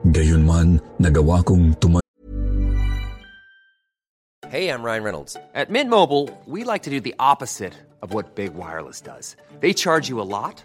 Gayunman, 0.08 0.80
nagawa 0.96 1.44
kong 1.44 1.76
tuma- 1.76 2.00
Hey, 4.50 4.66
I'm 4.66 4.82
Ryan 4.82 5.04
Reynolds. 5.04 5.36
At 5.54 5.70
Mint 5.70 5.86
Mobile, 5.90 6.26
we 6.42 6.64
like 6.64 6.82
to 6.82 6.90
do 6.90 6.98
the 6.98 7.14
opposite 7.20 7.74
of 8.02 8.10
what 8.10 8.34
Big 8.34 8.50
Wireless 8.56 8.98
does. 9.00 9.36
They 9.60 9.70
charge 9.70 10.08
you 10.10 10.18
a 10.18 10.26
lot, 10.26 10.64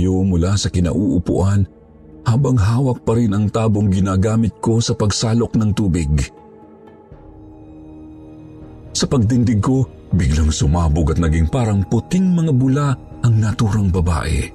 Yo 0.00 0.24
mula 0.24 0.56
sa 0.56 0.72
kinauupuan 0.72 1.68
habang 2.24 2.56
hawak 2.56 3.04
pa 3.04 3.12
rin 3.20 3.36
ang 3.36 3.52
tabong 3.52 3.92
ginagamit 3.92 4.56
ko 4.64 4.80
sa 4.80 4.96
pagsalok 4.96 5.52
ng 5.60 5.70
tubig. 5.76 6.08
Sa 8.96 9.04
pagdindig 9.04 9.60
ko, 9.60 9.84
biglang 10.16 10.48
sumabog 10.48 11.12
at 11.12 11.18
naging 11.20 11.52
parang 11.52 11.84
puting 11.84 12.32
mga 12.32 12.52
bula 12.56 12.88
ang 13.20 13.34
naturang 13.36 13.92
babae. 13.92 14.48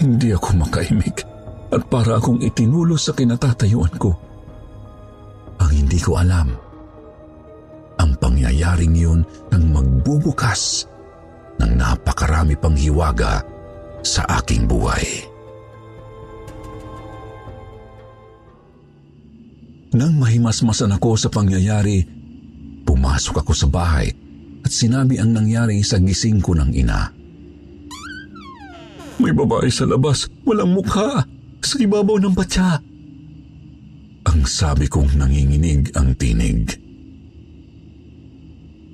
Hindi 0.00 0.28
ako 0.32 0.48
makaimik 0.60 1.18
at 1.72 1.82
para 1.92 2.16
akong 2.16 2.40
itinulos 2.40 3.08
sa 3.08 3.12
kinatatayuan 3.12 3.94
ko. 4.00 4.12
Ang 5.60 5.70
hindi 5.72 6.00
ko 6.00 6.20
alam, 6.20 6.52
ang 7.96 8.12
pangyayaring 8.20 8.92
yun 8.92 9.20
ang 9.52 9.72
magbubukas 9.72 10.84
ng 11.60 11.72
napakarami 11.76 12.54
pang 12.56 12.76
hiwaga 12.76 13.42
sa 14.04 14.22
aking 14.42 14.68
buhay. 14.68 15.04
Nang 19.96 20.20
mahimasmasan 20.20 20.92
ako 20.92 21.16
sa 21.16 21.32
pangyayari, 21.32 22.04
pumasok 22.84 23.40
ako 23.40 23.52
sa 23.56 23.68
bahay 23.70 24.12
at 24.60 24.70
sinabi 24.70 25.16
ang 25.16 25.32
nangyari 25.32 25.80
sa 25.80 25.96
gising 25.96 26.44
ko 26.44 26.52
ng 26.52 26.70
ina. 26.76 27.08
May 29.16 29.32
babae 29.32 29.72
sa 29.72 29.88
labas, 29.88 30.28
walang 30.44 30.76
mukha, 30.76 31.24
sa 31.64 31.76
ibabaw 31.80 32.20
ng 32.20 32.34
batya. 32.36 32.78
Ang 34.28 34.44
sabi 34.44 34.86
kong 34.86 35.16
nanginginig 35.16 35.96
ang 35.96 36.12
tinig. 36.18 36.85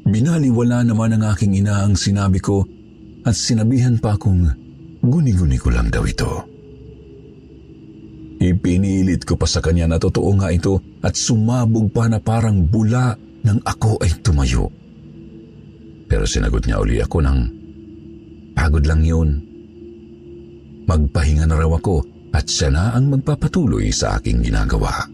Binaliwala 0.03 0.83
naman 0.83 1.15
ng 1.15 1.23
aking 1.31 1.63
ina 1.63 1.87
ang 1.87 1.95
sinabi 1.95 2.43
ko 2.43 2.67
at 3.23 3.39
sinabihan 3.39 3.97
pa 4.03 4.19
akong 4.19 4.51
guni-guni 5.03 5.59
ko 5.59 5.71
lang 5.71 5.91
daw 5.91 6.03
ito. 6.03 6.31
Ipinilit 8.43 9.23
ko 9.23 9.39
pa 9.39 9.47
sa 9.47 9.63
kanya 9.63 9.87
na 9.87 10.03
totoo 10.03 10.35
nga 10.43 10.51
ito 10.51 10.83
at 11.07 11.15
sumabog 11.15 11.95
pa 11.95 12.11
na 12.11 12.19
parang 12.19 12.67
bula 12.67 13.15
nang 13.47 13.63
ako 13.63 14.03
ay 14.03 14.11
tumayo. 14.19 14.67
Pero 16.11 16.27
sinagot 16.27 16.67
niya 16.67 16.83
uli 16.83 16.99
ako 16.99 17.23
ng, 17.23 17.41
pagod 18.59 18.83
lang 18.83 19.07
yun. 19.07 19.39
Magpahinga 20.91 21.47
na 21.47 21.55
raw 21.55 21.71
ako 21.79 22.03
at 22.35 22.51
siya 22.51 22.75
na 22.75 22.91
ang 22.99 23.15
magpapatuloy 23.15 23.95
sa 23.95 24.19
aking 24.19 24.43
ginagawa. 24.43 25.07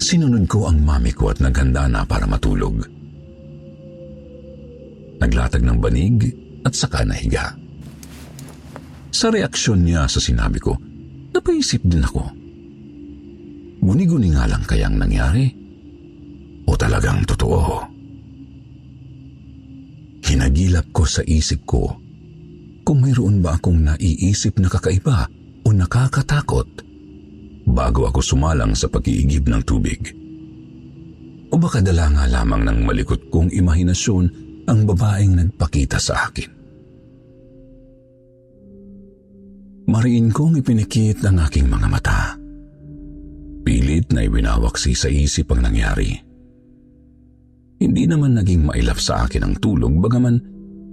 Sinunod 0.00 0.48
ko 0.48 0.66
ang 0.66 0.80
mami 0.80 1.12
ko 1.12 1.30
at 1.30 1.38
naghanda 1.38 1.84
na 1.86 2.02
para 2.08 2.24
matulog. 2.24 2.91
Naglatag 5.22 5.62
ng 5.62 5.78
banig 5.78 6.34
at 6.66 6.74
saka 6.74 7.06
nahiga. 7.06 7.54
Sa 9.14 9.30
reaksyon 9.30 9.86
niya 9.86 10.10
sa 10.10 10.18
sinabi 10.18 10.58
ko, 10.58 10.74
napaisip 11.30 11.78
din 11.86 12.02
ako. 12.02 12.26
Guni-guni 13.86 14.34
nga 14.34 14.50
lang 14.50 14.66
kayang 14.66 14.98
nangyari? 14.98 15.46
O 16.66 16.74
talagang 16.74 17.22
totoo? 17.22 17.86
Hinagilap 20.26 20.90
ko 20.90 21.06
sa 21.06 21.22
isip 21.22 21.62
ko 21.70 22.02
kung 22.82 22.98
mayroon 22.98 23.38
ba 23.38 23.58
akong 23.58 23.78
naiisip 23.78 24.58
na 24.58 24.66
kakaiba 24.66 25.30
o 25.62 25.68
nakakatakot 25.70 26.66
bago 27.70 28.10
ako 28.10 28.18
sumalang 28.18 28.74
sa 28.74 28.90
pag-iigib 28.90 29.46
ng 29.46 29.62
tubig. 29.62 30.02
O 31.52 31.58
baka 31.60 31.78
dala 31.78 32.10
nga 32.10 32.24
lamang 32.26 32.66
ng 32.66 32.78
malikot 32.82 33.30
kong 33.30 33.54
imahinasyon 33.54 34.51
ang 34.72 34.88
babaeng 34.88 35.36
nagpakita 35.36 36.00
sa 36.00 36.32
akin. 36.32 36.48
Mariin 39.92 40.32
kong 40.32 40.56
ipinikit 40.56 41.20
ang 41.28 41.36
aking 41.44 41.68
mga 41.68 41.86
mata. 41.92 42.40
Pilit 43.60 44.08
na 44.16 44.24
ibinawaksi 44.24 44.96
sa 44.96 45.12
isip 45.12 45.52
ang 45.52 45.68
nangyari. 45.68 46.16
Hindi 47.76 48.08
naman 48.08 48.40
naging 48.40 48.72
mailap 48.72 48.96
sa 48.96 49.28
akin 49.28 49.44
ang 49.44 49.54
tulog 49.60 49.92
bagaman 50.00 50.40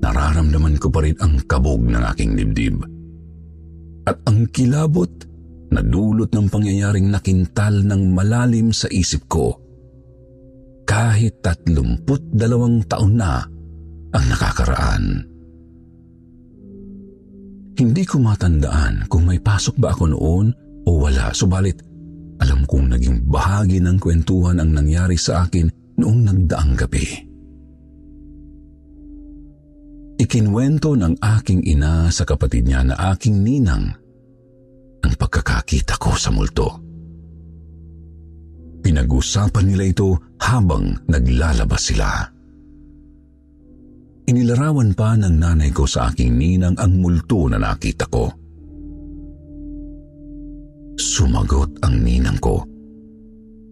nararamdaman 0.03 0.75
ko 0.81 0.91
pa 0.91 1.05
rin 1.05 1.15
ang 1.23 1.39
kabog 1.47 1.79
ng 1.85 2.03
aking 2.11 2.35
dibdib. 2.35 2.83
At 4.03 4.19
ang 4.27 4.51
kilabot 4.51 5.11
na 5.69 5.85
dulot 5.85 6.33
ng 6.33 6.49
pangyayaring 6.49 7.13
nakintal 7.13 7.85
ng 7.85 8.11
malalim 8.11 8.73
sa 8.73 8.89
isip 8.89 9.29
ko. 9.29 9.53
Kahit 10.89 11.45
tatlumput 11.45 12.33
dalawang 12.33 12.81
taon 12.89 13.21
na 13.21 13.45
ang 14.13 14.26
nakakaraan. 14.30 15.04
Hindi 17.80 18.04
ko 18.04 18.19
matandaan 18.19 19.08
kung 19.08 19.24
may 19.24 19.39
pasok 19.39 19.80
ba 19.80 19.95
ako 19.95 20.12
noon 20.12 20.48
o 20.84 20.89
wala, 21.00 21.32
subalit 21.32 21.80
alam 22.39 22.63
kong 22.63 22.95
naging 22.95 23.28
bahagi 23.28 23.84
ng 23.84 24.00
kwentuhan 24.00 24.60
ang 24.60 24.72
nangyari 24.72 25.19
sa 25.19 25.48
akin 25.48 25.67
noong 26.00 26.19
nagdaang 26.28 26.74
gabi. 26.76 27.08
Ikinwento 30.19 31.00
ng 31.00 31.19
aking 31.19 31.63
ina 31.63 32.12
sa 32.12 32.28
kapatid 32.28 32.67
niya 32.67 32.84
na 32.84 33.15
aking 33.15 33.39
ninang 33.39 33.88
ang 35.00 35.13
pagkakakita 35.15 35.95
ko 35.95 36.12
sa 36.19 36.32
multo. 36.36 36.67
Pinag-usapan 38.84 39.65
nila 39.67 39.84
ito 39.88 40.10
habang 40.39 40.95
naglalabas 41.08 41.82
sila. 41.91 42.38
Inilarawan 44.29 44.93
pa 44.93 45.17
ng 45.17 45.41
nanay 45.41 45.73
ko 45.73 45.89
sa 45.89 46.13
aking 46.13 46.37
ninang 46.37 46.77
ang 46.77 47.01
multo 47.01 47.49
na 47.49 47.57
nakita 47.57 48.05
ko. 48.13 48.29
Sumagot 51.01 51.81
ang 51.81 51.97
ninang 52.05 52.37
ko 52.37 52.61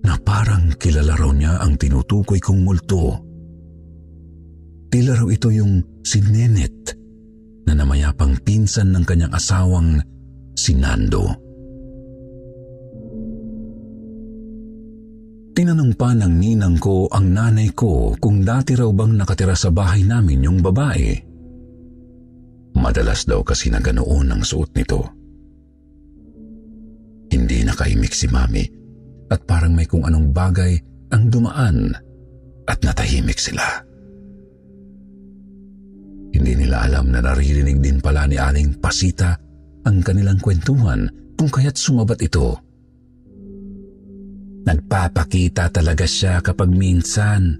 na 0.01 0.17
parang 0.17 0.73
kilala 0.81 1.13
raw 1.13 1.29
niya 1.29 1.61
ang 1.61 1.77
tinutukoy 1.77 2.41
kong 2.41 2.65
multo. 2.65 3.21
Tila 4.89 5.13
raw 5.13 5.29
ito 5.29 5.53
yung 5.53 6.01
si 6.01 6.25
Nenet 6.25 6.97
na 7.69 7.77
namayapang 7.77 8.41
pinsan 8.41 8.97
ng 8.97 9.05
kanyang 9.05 9.37
asawang 9.37 10.01
si 10.57 10.73
Nando. 10.73 11.46
Tinanong 15.57 15.97
pa 15.97 16.13
ng 16.13 16.37
ninang 16.37 16.77
ko 16.77 17.09
ang 17.09 17.33
nanay 17.33 17.73
ko 17.73 18.13
kung 18.21 18.45
dati 18.45 18.77
raw 18.77 18.93
bang 18.93 19.17
nakatira 19.17 19.57
sa 19.57 19.73
bahay 19.73 20.05
namin 20.05 20.45
yung 20.45 20.61
babae. 20.61 21.17
Madalas 22.77 23.25
daw 23.25 23.41
kasi 23.41 23.73
na 23.73 23.81
ganoon 23.81 24.37
ang 24.37 24.45
suot 24.45 24.69
nito. 24.77 25.01
Hindi 27.33 27.65
nakaimik 27.65 28.13
si 28.13 28.29
mami 28.29 28.69
at 29.33 29.49
parang 29.49 29.73
may 29.73 29.89
kung 29.89 30.05
anong 30.05 30.29
bagay 30.29 30.77
ang 31.09 31.25
dumaan 31.33 31.89
at 32.69 32.77
natahimik 32.85 33.41
sila. 33.41 33.65
Hindi 36.37 36.53
nila 36.53 36.85
alam 36.85 37.09
na 37.09 37.17
naririnig 37.17 37.81
din 37.81 37.97
pala 37.97 38.29
ni 38.29 38.37
Aling 38.37 38.77
Pasita 38.77 39.33
ang 39.89 40.05
kanilang 40.05 40.37
kwentuhan 40.37 41.09
kung 41.33 41.49
kaya't 41.49 41.81
sumabat 41.81 42.21
ito. 42.21 42.66
Nagpapakita 44.67 45.71
talaga 45.71 46.03
siya 46.03 46.43
kapag 46.43 46.67
minsan. 46.67 47.56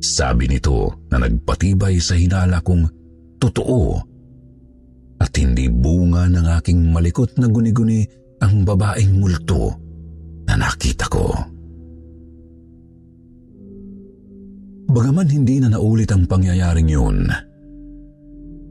Sabi 0.00 0.48
nito 0.48 1.04
na 1.12 1.20
nagpatibay 1.20 2.00
sa 2.00 2.16
hinala 2.16 2.64
kong 2.64 2.88
totoo 3.36 4.00
at 5.20 5.32
hindi 5.36 5.68
bunga 5.68 6.24
ng 6.32 6.46
aking 6.56 6.88
malikot 6.88 7.36
na 7.36 7.52
guni-guni 7.52 8.00
ang 8.40 8.64
babaeng 8.64 9.20
multo 9.20 9.76
na 10.48 10.56
nakita 10.56 11.04
ko. 11.12 11.28
Bagaman 14.88 15.28
hindi 15.28 15.60
na 15.60 15.76
naulit 15.76 16.08
ang 16.16 16.24
pangyayaring 16.24 16.88
yun, 16.88 17.28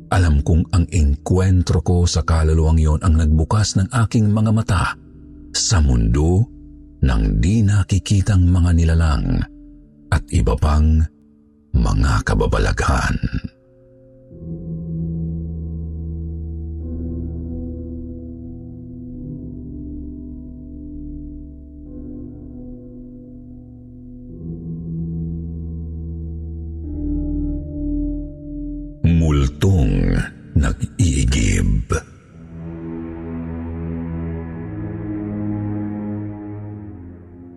alam 0.10 0.42
kong 0.42 0.66
ang 0.74 0.90
enkwentro 0.90 1.86
ko 1.86 2.10
sa 2.10 2.26
kaluluwang 2.26 2.82
yon 2.82 3.00
ang 3.06 3.22
nagbukas 3.22 3.78
ng 3.78 3.94
aking 3.94 4.34
mga 4.34 4.52
mata 4.56 4.84
sa 5.54 5.78
mundo 5.84 6.55
ng 7.04 7.24
di 7.42 7.66
nakikitang 7.66 8.46
mga 8.48 8.72
nilalang 8.76 9.42
at 10.14 10.24
iba 10.32 10.56
pang 10.56 11.04
mga 11.76 12.24
kababalaghan. 12.24 13.16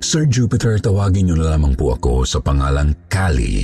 Sir 0.08 0.24
Jupiter, 0.24 0.80
tawagin 0.80 1.28
niyo 1.28 1.36
na 1.36 1.52
lamang 1.52 1.76
po 1.76 1.92
ako 1.92 2.24
sa 2.24 2.40
pangalang 2.40 2.96
Kali. 3.12 3.60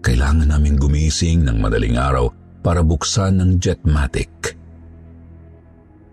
Kailangan 0.00 0.48
namin 0.48 0.80
gumising 0.80 1.44
ng 1.44 1.60
madaling 1.60 2.00
araw 2.00 2.32
para 2.64 2.80
buksan 2.80 3.44
ng 3.44 3.60
jetmatic. 3.60 4.56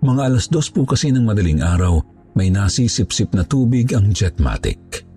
Mga 0.03 0.21
alas 0.27 0.51
dos 0.51 0.67
po 0.67 0.83
kasi 0.83 1.15
ng 1.15 1.23
madaling 1.23 1.63
araw, 1.63 2.03
may 2.35 2.51
nasisip-sip 2.51 3.39
na 3.39 3.47
tubig 3.47 3.95
ang 3.95 4.11
jetmatic. 4.11 5.07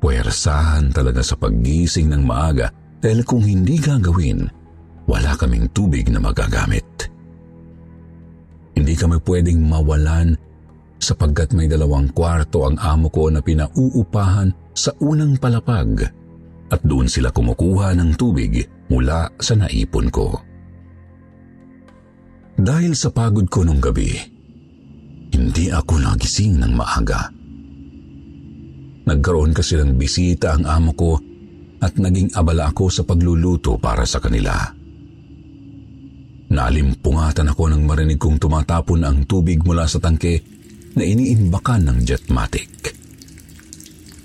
Puwersahan 0.00 0.96
talaga 0.96 1.20
sa 1.20 1.36
paggising 1.36 2.08
ng 2.08 2.24
maaga 2.24 2.72
dahil 3.04 3.20
kung 3.24 3.44
hindi 3.44 3.76
gagawin, 3.76 4.48
wala 5.04 5.36
kaming 5.36 5.68
tubig 5.76 6.08
na 6.08 6.16
magagamit. 6.16 6.84
Hindi 8.72 8.96
kami 8.96 9.20
pwedeng 9.20 9.60
mawalan 9.60 10.32
sapagkat 10.96 11.52
may 11.52 11.68
dalawang 11.68 12.12
kwarto 12.16 12.64
ang 12.64 12.80
amo 12.80 13.12
ko 13.12 13.28
na 13.28 13.44
pinauupahan 13.44 14.52
sa 14.72 14.92
unang 15.04 15.36
palapag 15.36 16.08
at 16.70 16.80
doon 16.80 17.04
sila 17.04 17.28
kumukuha 17.28 17.92
ng 17.96 18.16
tubig 18.16 18.64
mula 18.88 19.28
sa 19.36 19.52
naipon 19.52 20.08
ko. 20.08 20.38
Dahil 22.60 22.92
sa 22.92 23.08
pagod 23.12 23.48
ko 23.48 23.64
nung 23.64 23.80
gabi, 23.80 24.12
hindi 25.32 25.72
ako 25.72 25.96
nagising 25.96 26.60
ng 26.60 26.72
maaga. 26.76 27.39
Nagkaroon 29.08 29.56
kasi 29.56 29.80
ng 29.80 29.96
bisita 29.96 30.56
ang 30.56 30.64
amo 30.68 30.92
ko 30.92 31.12
at 31.80 31.96
naging 31.96 32.34
abala 32.36 32.68
ako 32.72 32.92
sa 32.92 33.02
pagluluto 33.08 33.80
para 33.80 34.04
sa 34.04 34.20
kanila. 34.20 34.52
Naalimpungatan 36.50 37.54
ako 37.54 37.62
nang 37.70 37.86
marinig 37.86 38.20
kong 38.20 38.36
tumatapon 38.36 39.06
ang 39.06 39.24
tubig 39.24 39.62
mula 39.62 39.86
sa 39.86 40.02
tangke 40.02 40.42
na 40.98 41.06
iniimbakan 41.06 41.88
ng 41.88 41.98
jetmatic. 42.02 42.92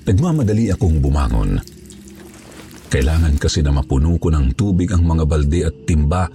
Nagmamadali 0.06 0.74
akong 0.74 0.98
bumangon 1.00 1.76
kailangan 2.96 3.36
kasi 3.36 3.60
na 3.60 3.76
mapuno 3.76 4.16
ko 4.16 4.32
ng 4.32 4.56
tubig 4.56 4.88
ang 4.96 5.04
mga 5.04 5.28
balde 5.28 5.68
at 5.68 5.76
timba 5.84 6.32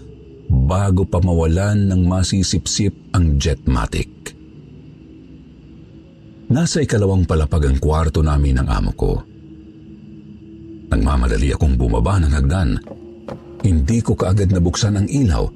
bago 0.50 1.08
pa 1.08 1.16
mawalan 1.16 1.88
ng 1.88 2.04
masisipsip 2.04 3.16
ang 3.16 3.40
jetmatic. 3.40 4.36
Nasa 6.50 6.82
ikalawang 6.82 7.30
palapag 7.30 7.70
ang 7.70 7.78
kwarto 7.78 8.26
namin 8.26 8.58
ng 8.58 8.66
amo 8.66 8.90
ko. 8.98 9.12
Nagmamadali 10.90 11.54
akong 11.54 11.78
bumaba 11.78 12.18
ng 12.18 12.34
hagdan. 12.34 12.70
Hindi 13.62 14.02
ko 14.02 14.18
kaagad 14.18 14.50
nabuksan 14.50 14.98
ang 14.98 15.06
ilaw 15.06 15.46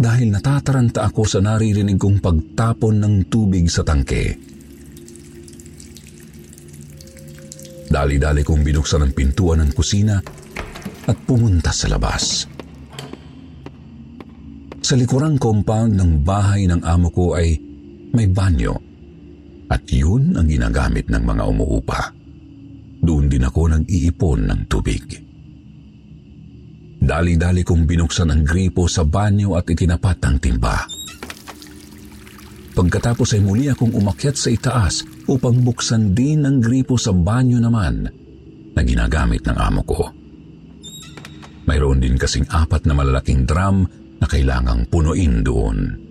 dahil 0.00 0.32
natataranta 0.32 1.04
ako 1.04 1.28
sa 1.28 1.44
naririnig 1.44 2.00
kong 2.00 2.24
pagtapon 2.24 2.96
ng 2.96 3.14
tubig 3.28 3.68
sa 3.68 3.84
tangke. 3.84 4.40
Dali-dali 7.92 8.40
kong 8.40 8.64
binuksan 8.64 9.04
ang 9.04 9.12
pintuan 9.12 9.60
ng 9.68 9.76
kusina 9.76 10.16
at 11.04 11.16
pumunta 11.28 11.76
sa 11.76 11.92
labas. 11.92 12.48
Sa 14.80 14.96
likurang 14.96 15.36
compound 15.36 15.92
ng 15.92 16.24
bahay 16.24 16.64
ng 16.64 16.80
amo 16.88 17.12
ko 17.12 17.36
ay 17.36 17.60
may 18.16 18.32
banyo 18.32 18.95
at 19.66 19.82
yun 19.90 20.34
ang 20.38 20.46
ginagamit 20.46 21.10
ng 21.10 21.22
mga 21.22 21.42
umuupa. 21.46 22.00
Doon 23.02 23.26
din 23.30 23.46
ako 23.46 23.60
nag-iipon 23.70 24.40
ng 24.50 24.60
tubig. 24.66 25.04
Dali-dali 26.96 27.62
kong 27.62 27.86
binuksan 27.86 28.32
ang 28.34 28.42
gripo 28.42 28.90
sa 28.90 29.06
banyo 29.06 29.54
at 29.54 29.68
itinapat 29.68 30.18
ang 30.26 30.36
timba. 30.42 30.86
Pagkatapos 32.76 33.32
ay 33.36 33.40
muli 33.40 33.72
akong 33.72 33.94
umakyat 33.94 34.36
sa 34.36 34.52
itaas 34.52 35.06
upang 35.30 35.64
buksan 35.64 36.12
din 36.12 36.44
ang 36.44 36.60
gripo 36.60 37.00
sa 37.00 37.14
banyo 37.14 37.56
naman 37.56 38.04
na 38.76 38.80
ginagamit 38.84 39.46
ng 39.48 39.56
amo 39.56 39.82
ko. 39.86 40.12
Mayroon 41.66 41.98
din 41.98 42.20
kasing 42.20 42.46
apat 42.52 42.84
na 42.84 42.94
malalaking 42.94 43.48
drum 43.48 43.88
na 44.20 44.26
kailangang 44.28 44.86
punuin 44.92 45.40
doon. 45.40 46.05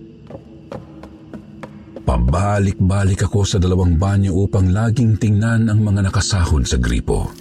Pabalik-balik 2.05 3.25
ako 3.25 3.41
sa 3.41 3.57
dalawang 3.57 3.97
banyo 3.97 4.45
upang 4.45 4.69
laging 4.69 5.17
tingnan 5.17 5.65
ang 5.65 5.81
mga 5.81 6.05
nakasahod 6.05 6.61
sa 6.61 6.77
gripo. 6.77 7.33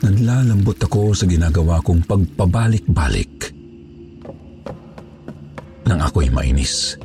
Naglalambot 0.00 0.80
ako 0.80 1.12
sa 1.12 1.28
ginagawa 1.28 1.84
kong 1.84 2.08
pagpabalik-balik. 2.08 3.52
Nang 5.84 6.00
ako'y 6.00 6.32
mainis. 6.32 6.96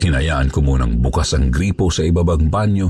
Hinayaan 0.00 0.48
ko 0.48 0.64
munang 0.64 0.96
bukas 0.96 1.36
ang 1.36 1.52
gripo 1.52 1.92
sa 1.92 2.08
ibabang 2.08 2.48
banyo 2.48 2.88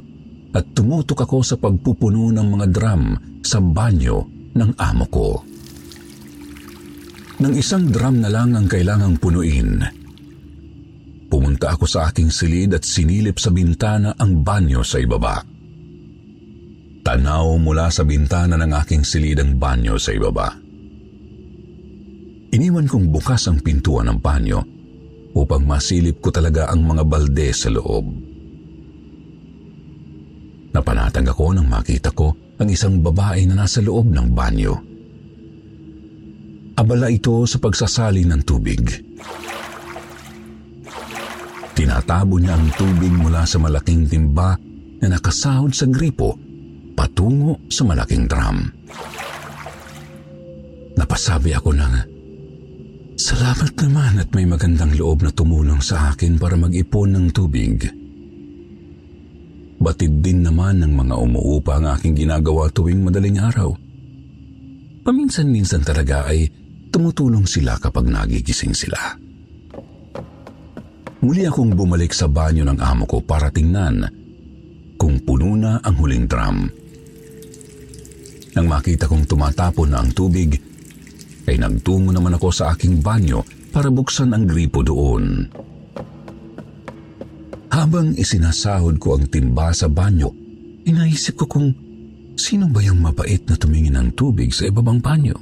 at 0.54 0.70
tumutok 0.78 1.26
ako 1.26 1.42
sa 1.42 1.58
pagpupuno 1.58 2.30
ng 2.30 2.46
mga 2.54 2.66
drum 2.70 3.02
sa 3.42 3.58
banyo 3.58 4.22
ng 4.54 4.70
amo 4.78 5.06
ko. 5.10 5.28
Nang 7.42 7.54
isang 7.58 7.90
drum 7.90 8.22
na 8.22 8.30
lang 8.30 8.54
ang 8.54 8.70
kailangang 8.70 9.18
punuin, 9.18 10.01
pumunta 11.62 11.78
ako 11.78 11.86
sa 11.86 12.10
aking 12.10 12.26
silid 12.34 12.74
at 12.74 12.82
sinilip 12.82 13.38
sa 13.38 13.54
bintana 13.54 14.18
ang 14.18 14.42
banyo 14.42 14.82
sa 14.82 14.98
ibaba. 14.98 15.46
Tanaw 17.06 17.54
mula 17.62 17.86
sa 17.86 18.02
bintana 18.02 18.58
ng 18.58 18.74
aking 18.82 19.06
silid 19.06 19.38
ang 19.38 19.62
banyo 19.62 19.94
sa 19.94 20.10
ibaba. 20.10 20.50
Iniwan 22.50 22.90
kong 22.90 23.14
bukas 23.14 23.46
ang 23.46 23.62
pintuan 23.62 24.10
ng 24.10 24.18
banyo 24.18 24.58
upang 25.38 25.62
masilip 25.62 26.18
ko 26.18 26.34
talaga 26.34 26.66
ang 26.66 26.82
mga 26.82 27.06
balde 27.06 27.54
sa 27.54 27.70
loob. 27.70 28.10
Napanatag 30.74 31.30
ako 31.30 31.54
nang 31.54 31.70
makita 31.70 32.10
ko 32.10 32.58
ang 32.58 32.66
isang 32.74 32.98
babae 32.98 33.46
na 33.46 33.62
nasa 33.62 33.78
loob 33.78 34.10
ng 34.10 34.34
banyo. 34.34 34.74
Abala 36.74 37.06
ito 37.06 37.46
sa 37.46 37.62
pagsasali 37.62 38.26
ng 38.26 38.42
tubig. 38.42 38.82
Tinatabo 41.72 42.36
niya 42.36 42.56
ang 42.56 42.68
tubig 42.76 43.12
mula 43.12 43.48
sa 43.48 43.56
malaking 43.56 44.04
timba 44.04 44.56
na 45.02 45.06
nakasahod 45.08 45.72
sa 45.72 45.88
gripo 45.88 46.36
patungo 46.92 47.64
sa 47.72 47.82
malaking 47.88 48.28
drum. 48.28 48.58
Napasabi 50.92 51.56
ako 51.56 51.70
ng, 51.72 51.94
Salamat 53.16 53.72
naman 53.78 54.18
at 54.18 54.28
may 54.34 54.44
magandang 54.48 54.98
loob 54.98 55.22
na 55.22 55.30
tumulong 55.32 55.78
sa 55.78 56.12
akin 56.12 56.40
para 56.40 56.58
mag-ipon 56.58 57.12
ng 57.12 57.26
tubig. 57.30 57.84
Batid 59.82 60.22
din 60.22 60.42
naman 60.42 60.82
ng 60.82 60.92
mga 60.94 61.14
umuupa 61.18 61.78
ang 61.78 61.92
aking 61.92 62.18
ginagawa 62.18 62.70
tuwing 62.70 63.02
madaling 63.02 63.38
araw. 63.38 63.74
Paminsan-minsan 65.02 65.82
talaga 65.82 66.30
ay 66.30 66.46
tumutulong 66.90 67.46
sila 67.46 67.78
kapag 67.78 68.06
nagigising 68.06 68.74
sila. 68.74 69.21
Muli 71.22 71.46
akong 71.46 71.78
bumalik 71.78 72.10
sa 72.10 72.26
banyo 72.26 72.66
ng 72.66 72.82
amo 72.82 73.06
ko 73.06 73.22
para 73.22 73.46
tingnan 73.54 74.02
kung 74.98 75.22
puno 75.22 75.54
na 75.54 75.78
ang 75.78 75.94
huling 75.94 76.26
drum. 76.26 76.66
Nang 78.58 78.66
makita 78.66 79.06
kong 79.06 79.30
tumatapon 79.30 79.94
na 79.94 80.02
ang 80.02 80.10
tubig, 80.10 80.58
ay 81.46 81.58
nagtungo 81.58 82.10
naman 82.10 82.34
ako 82.34 82.50
sa 82.50 82.74
aking 82.74 82.98
banyo 82.98 83.42
para 83.70 83.90
buksan 83.90 84.34
ang 84.34 84.50
gripo 84.50 84.82
doon. 84.82 85.46
Habang 87.72 88.12
isinasahod 88.18 89.00
ko 89.00 89.16
ang 89.16 89.30
timba 89.30 89.72
sa 89.72 89.88
banyo, 89.88 90.28
inaisip 90.84 91.38
ko 91.40 91.46
kung 91.48 91.72
sino 92.36 92.68
ba 92.68 92.84
yung 92.84 93.00
mabait 93.00 93.40
na 93.48 93.56
tumingin 93.56 93.96
ng 93.96 94.10
tubig 94.12 94.52
sa 94.52 94.68
ibabang 94.68 95.00
banyo. 95.00 95.34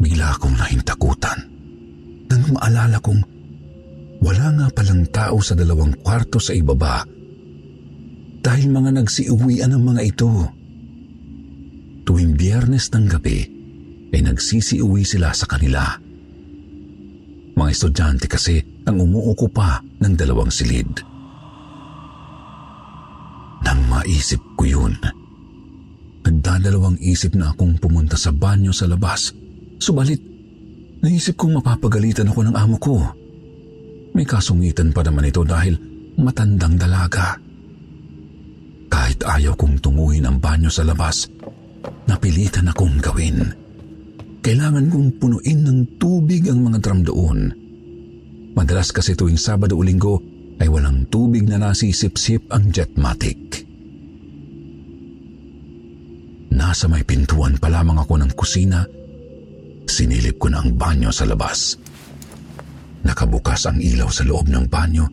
Bigla 0.00 0.36
akong 0.36 0.58
nahintakutan 0.58 1.38
nang 2.30 2.44
maalala 2.54 3.00
kong 3.02 3.39
wala 4.20 4.46
nga 4.56 4.66
palang 4.72 5.08
tao 5.08 5.40
sa 5.40 5.56
dalawang 5.56 5.96
kwarto 6.04 6.36
sa 6.36 6.52
ibaba 6.52 7.04
dahil 8.40 8.72
mga 8.72 9.00
nagsiuwian 9.00 9.72
ang 9.76 9.84
mga 9.84 10.02
ito. 10.04 10.32
Tuwing 12.08 12.34
biyernes 12.40 12.88
ng 12.90 13.06
gabi, 13.06 13.38
ay 14.10 14.20
nagsisiuwi 14.26 15.04
sila 15.06 15.30
sa 15.30 15.46
kanila. 15.46 15.84
Mga 17.54 17.70
estudyante 17.70 18.26
kasi 18.26 18.58
ang 18.88 18.98
umuukupa 18.98 19.84
ng 20.00 20.12
dalawang 20.16 20.50
silid. 20.50 20.88
Nang 23.60 23.80
maisip 23.86 24.40
ko 24.56 24.64
yun, 24.64 24.96
nagdadalawang 26.24 26.96
isip 26.98 27.36
na 27.36 27.52
akong 27.52 27.76
pumunta 27.76 28.16
sa 28.16 28.32
banyo 28.32 28.72
sa 28.72 28.88
labas. 28.88 29.36
Subalit, 29.76 30.18
naisip 31.04 31.36
kong 31.36 31.60
mapapagalitan 31.60 32.32
ako 32.32 32.40
ng 32.48 32.56
amo 32.56 32.76
ko. 32.80 32.96
May 34.20 34.28
kasungitan 34.28 34.92
pa 34.92 35.00
naman 35.00 35.32
ito 35.32 35.40
dahil 35.48 35.80
matandang 36.20 36.76
dalaga. 36.76 37.40
Kahit 38.92 39.24
ayaw 39.24 39.56
kong 39.56 39.80
tunguhin 39.80 40.28
ang 40.28 40.36
banyo 40.36 40.68
sa 40.68 40.84
labas, 40.84 41.24
napilitan 42.04 42.68
akong 42.68 43.00
gawin. 43.00 43.40
Kailangan 44.44 44.92
kong 44.92 45.16
punuin 45.16 45.64
ng 45.64 45.96
tubig 45.96 46.52
ang 46.52 46.60
mga 46.68 46.84
drum 46.84 47.00
doon. 47.00 47.48
Madalas 48.52 48.92
kasi 48.92 49.16
tuwing 49.16 49.40
Sabado 49.40 49.72
o 49.72 49.80
Linggo 49.80 50.20
ay 50.60 50.68
walang 50.68 51.08
tubig 51.08 51.48
na 51.48 51.56
nasisip-sip 51.56 52.52
ang 52.52 52.68
jetmatic. 52.68 53.64
Nasa 56.52 56.92
may 56.92 57.08
pintuan 57.08 57.56
pa 57.56 57.72
lamang 57.72 57.96
ako 58.04 58.20
ng 58.20 58.36
kusina, 58.36 58.84
sinilip 59.88 60.36
ko 60.36 60.52
na 60.52 60.60
ang 60.60 60.76
banyo 60.76 61.08
sa 61.08 61.24
labas. 61.24 61.88
Nakabukas 63.00 63.64
ang 63.64 63.80
ilaw 63.80 64.12
sa 64.12 64.28
loob 64.28 64.52
ng 64.52 64.66
banyo 64.68 65.04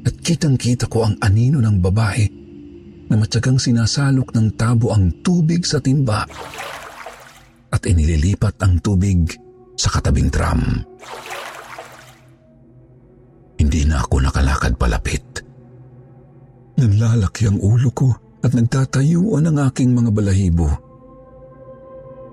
at 0.00 0.14
kitang-kita 0.24 0.88
ko 0.88 1.04
ang 1.04 1.20
anino 1.20 1.60
ng 1.60 1.76
babae 1.84 2.24
na 3.12 3.14
matyagang 3.20 3.60
sinasalok 3.60 4.32
ng 4.32 4.56
tabo 4.56 4.94
ang 4.94 5.20
tubig 5.20 5.66
sa 5.68 5.82
timba 5.82 6.24
at 7.70 7.82
inililipat 7.84 8.56
ang 8.64 8.80
tubig 8.80 9.28
sa 9.76 9.92
katabing 9.92 10.32
drum. 10.32 10.62
Hindi 13.60 13.84
na 13.84 14.00
ako 14.00 14.24
nakalakad 14.24 14.80
palapit. 14.80 15.24
Nanlalaki 16.80 17.44
ang 17.44 17.60
ulo 17.60 17.92
ko 17.92 18.08
at 18.40 18.56
nagtatayuan 18.56 19.52
ang 19.52 19.68
aking 19.68 19.92
mga 19.92 20.10
balahibo. 20.16 20.68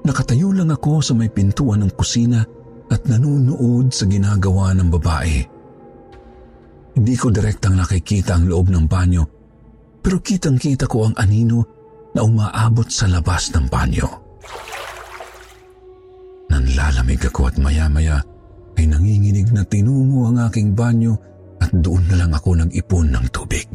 Nakatayo 0.07 0.55
lang 0.55 0.71
ako 0.71 1.03
sa 1.03 1.11
may 1.11 1.27
pintuan 1.27 1.83
ng 1.83 1.91
kusina 1.91 2.47
at 2.87 3.01
nanunood 3.07 3.91
sa 3.91 4.07
ginagawa 4.07 4.71
ng 4.75 4.89
babae. 4.91 5.37
Hindi 6.97 7.13
ko 7.13 7.29
direktang 7.29 7.77
nakikita 7.77 8.39
ang 8.39 8.49
loob 8.49 8.73
ng 8.73 8.85
banyo 8.89 9.23
pero 10.01 10.23
kitang-kita 10.23 10.87
ko 10.87 11.11
ang 11.11 11.15
anino 11.19 11.59
na 12.15 12.23
umaabot 12.23 12.87
sa 12.87 13.05
labas 13.11 13.51
ng 13.51 13.67
banyo. 13.67 14.07
Nanlalamig 16.47 17.21
ako 17.27 17.51
at 17.51 17.55
maya-maya 17.59 18.23
ay 18.79 18.87
nanginginig 18.87 19.51
na 19.51 19.67
tinungo 19.67 20.31
ang 20.31 20.47
aking 20.47 20.71
banyo 20.71 21.13
at 21.59 21.69
doon 21.75 22.07
na 22.07 22.23
lang 22.23 22.31
ako 22.31 22.55
nag-ipon 22.55 23.11
ng 23.11 23.25
tubig. 23.35 23.67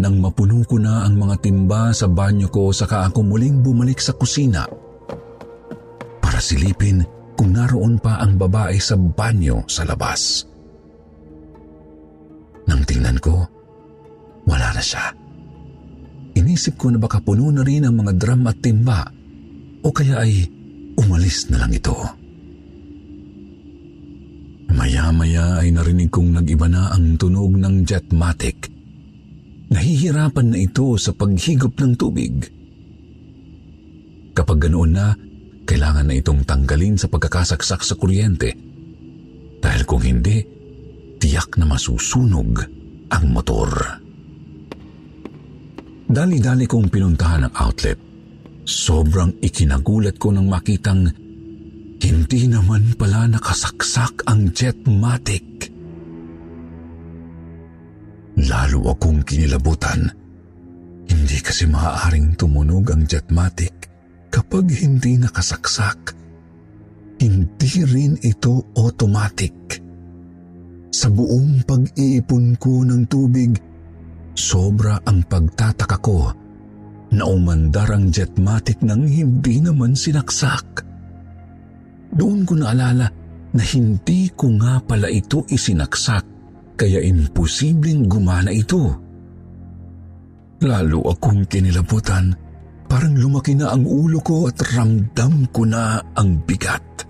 Nang 0.00 0.18
mapuno 0.18 0.64
ko 0.66 0.80
na 0.80 1.06
ang 1.06 1.14
mga 1.14 1.38
timba 1.38 1.94
sa 1.94 2.10
banyo 2.10 2.50
ko 2.50 2.74
saka 2.74 3.06
ako 3.06 3.22
muling 3.22 3.62
bumalik 3.62 4.02
sa 4.02 4.16
kusina 4.16 4.66
para 6.34 6.42
silipin 6.42 7.06
kung 7.38 7.54
naroon 7.54 8.02
pa 8.02 8.18
ang 8.18 8.34
babae 8.34 8.74
sa 8.82 8.98
banyo 8.98 9.62
sa 9.70 9.86
labas. 9.86 10.42
Nang 12.66 12.82
tingnan 12.82 13.22
ko, 13.22 13.46
wala 14.42 14.74
na 14.74 14.82
siya. 14.82 15.14
Inisip 16.34 16.74
ko 16.74 16.90
na 16.90 16.98
baka 16.98 17.22
puno 17.22 17.54
na 17.54 17.62
rin 17.62 17.86
ang 17.86 18.02
mga 18.02 18.18
drum 18.18 18.50
at 18.50 18.58
timba 18.58 19.06
o 19.86 19.94
kaya 19.94 20.26
ay 20.26 20.42
umalis 20.98 21.54
na 21.54 21.62
lang 21.62 21.70
ito. 21.70 21.94
Maya-maya 24.74 25.62
ay 25.62 25.70
narinig 25.70 26.10
kong 26.10 26.34
nag-iba 26.34 26.66
na 26.66 26.90
ang 26.98 27.14
tunog 27.14 27.54
ng 27.54 27.86
jetmatic. 27.86 28.74
Nahihirapan 29.70 30.50
na 30.50 30.58
ito 30.58 30.98
sa 30.98 31.14
paghigop 31.14 31.78
ng 31.78 31.94
tubig. 31.94 32.42
Kapag 34.34 34.66
ganoon 34.66 34.90
na, 34.90 35.14
kailangan 35.64 36.06
na 36.08 36.14
itong 36.16 36.44
tanggalin 36.44 37.00
sa 37.00 37.08
pagkakasaksak 37.08 37.80
sa 37.80 37.94
kuryente. 37.96 38.52
Dahil 39.64 39.82
kung 39.88 40.04
hindi, 40.04 40.44
tiyak 41.16 41.56
na 41.56 41.64
masusunog 41.64 42.60
ang 43.08 43.24
motor. 43.32 43.72
Dali-dali 46.04 46.68
kong 46.68 46.92
pinuntahan 46.92 47.48
ang 47.48 47.54
outlet. 47.56 47.96
Sobrang 48.64 49.40
ikinagulat 49.40 50.20
ko 50.20 50.32
nang 50.32 50.48
makitang 50.48 51.08
hindi 52.04 52.40
naman 52.44 52.92
pala 53.00 53.24
nakasaksak 53.24 54.28
ang 54.28 54.52
jetmatic. 54.52 55.72
Lalo 58.44 58.92
akong 58.92 59.24
kinilabutan. 59.24 60.12
Hindi 61.08 61.38
kasi 61.40 61.64
maaaring 61.64 62.36
tumunog 62.36 62.84
ang 62.92 63.08
jetmatic 63.08 63.93
kapag 64.34 64.66
hindi 64.74 65.14
nakasaksak. 65.22 66.18
Hindi 67.22 67.72
rin 67.86 68.18
ito 68.18 68.74
automatic. 68.74 69.54
Sa 70.90 71.06
buong 71.06 71.62
pag-iipon 71.62 72.58
ko 72.58 72.82
ng 72.82 73.06
tubig, 73.06 73.54
Sobra 74.34 74.98
ang 75.06 75.22
pagtataka 75.30 75.98
ko 76.02 76.26
na 77.14 77.22
umandar 77.22 77.94
ang 77.94 78.10
jetmatic 78.10 78.82
nang 78.82 79.06
hindi 79.06 79.62
naman 79.62 79.94
sinaksak. 79.94 80.82
Doon 82.10 82.42
ko 82.42 82.58
naalala 82.58 83.06
na 83.54 83.62
hindi 83.62 84.26
ko 84.34 84.50
nga 84.58 84.82
pala 84.82 85.06
ito 85.06 85.46
isinaksak 85.46 86.26
kaya 86.74 86.98
imposibleng 87.06 88.10
gumana 88.10 88.50
ito. 88.50 88.90
Lalo 90.66 91.06
akong 91.06 91.46
kinilabutan, 91.46 92.34
parang 92.94 93.18
lumaki 93.18 93.58
na 93.58 93.74
ang 93.74 93.82
ulo 93.82 94.22
ko 94.22 94.46
at 94.46 94.54
ramdam 94.70 95.50
ko 95.50 95.66
na 95.66 95.98
ang 96.14 96.46
bigat. 96.46 97.02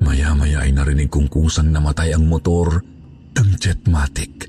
Maya-maya 0.00 0.64
ay 0.64 0.72
narinig 0.72 1.12
kong 1.12 1.28
kusang 1.28 1.68
namatay 1.68 2.16
ang 2.16 2.24
motor 2.24 2.80
ng 3.36 3.50
jetmatic. 3.60 4.48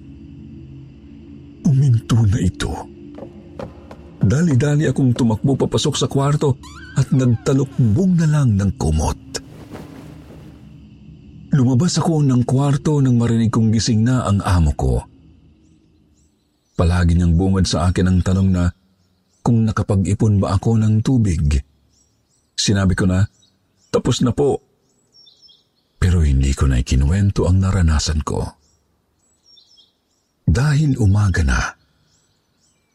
Uminto 1.67 2.23
na 2.23 2.39
ito. 2.39 2.71
Dali-dali 4.23 4.87
akong 4.87 5.11
tumakbo 5.11 5.59
papasok 5.59 5.95
sa 5.99 6.07
kwarto 6.07 6.55
at 6.95 7.11
nagtalukbong 7.11 8.15
na 8.15 8.31
lang 8.31 8.55
ng 8.55 8.71
kumot. 8.79 9.19
Lumabas 11.51 11.99
ako 11.99 12.23
ng 12.23 12.47
kwarto 12.47 13.03
nang 13.03 13.19
marinig 13.19 13.51
kong 13.51 13.75
gising 13.75 14.07
na 14.07 14.23
ang 14.23 14.39
amo 14.39 14.71
ko. 14.71 15.03
Palagi 16.79 17.19
niyang 17.19 17.35
bungad 17.35 17.67
sa 17.67 17.91
akin 17.91 18.07
ang 18.07 18.23
tanong 18.23 18.49
na 18.55 18.71
kung 19.41 19.65
nakapag-ipon 19.65 20.37
ba 20.37 20.57
ako 20.57 20.77
ng 20.77 21.01
tubig. 21.01 21.61
Sinabi 22.53 22.93
ko 22.93 23.09
na, 23.09 23.25
tapos 23.89 24.21
na 24.21 24.31
po. 24.31 24.61
Pero 26.01 26.21
hindi 26.25 26.53
ko 26.53 26.69
na 26.69 26.81
ikinuwento 26.81 27.45
ang 27.45 27.61
naranasan 27.61 28.21
ko. 28.25 28.41
Dahil 30.45 30.97
umaga 30.97 31.41
na, 31.45 31.61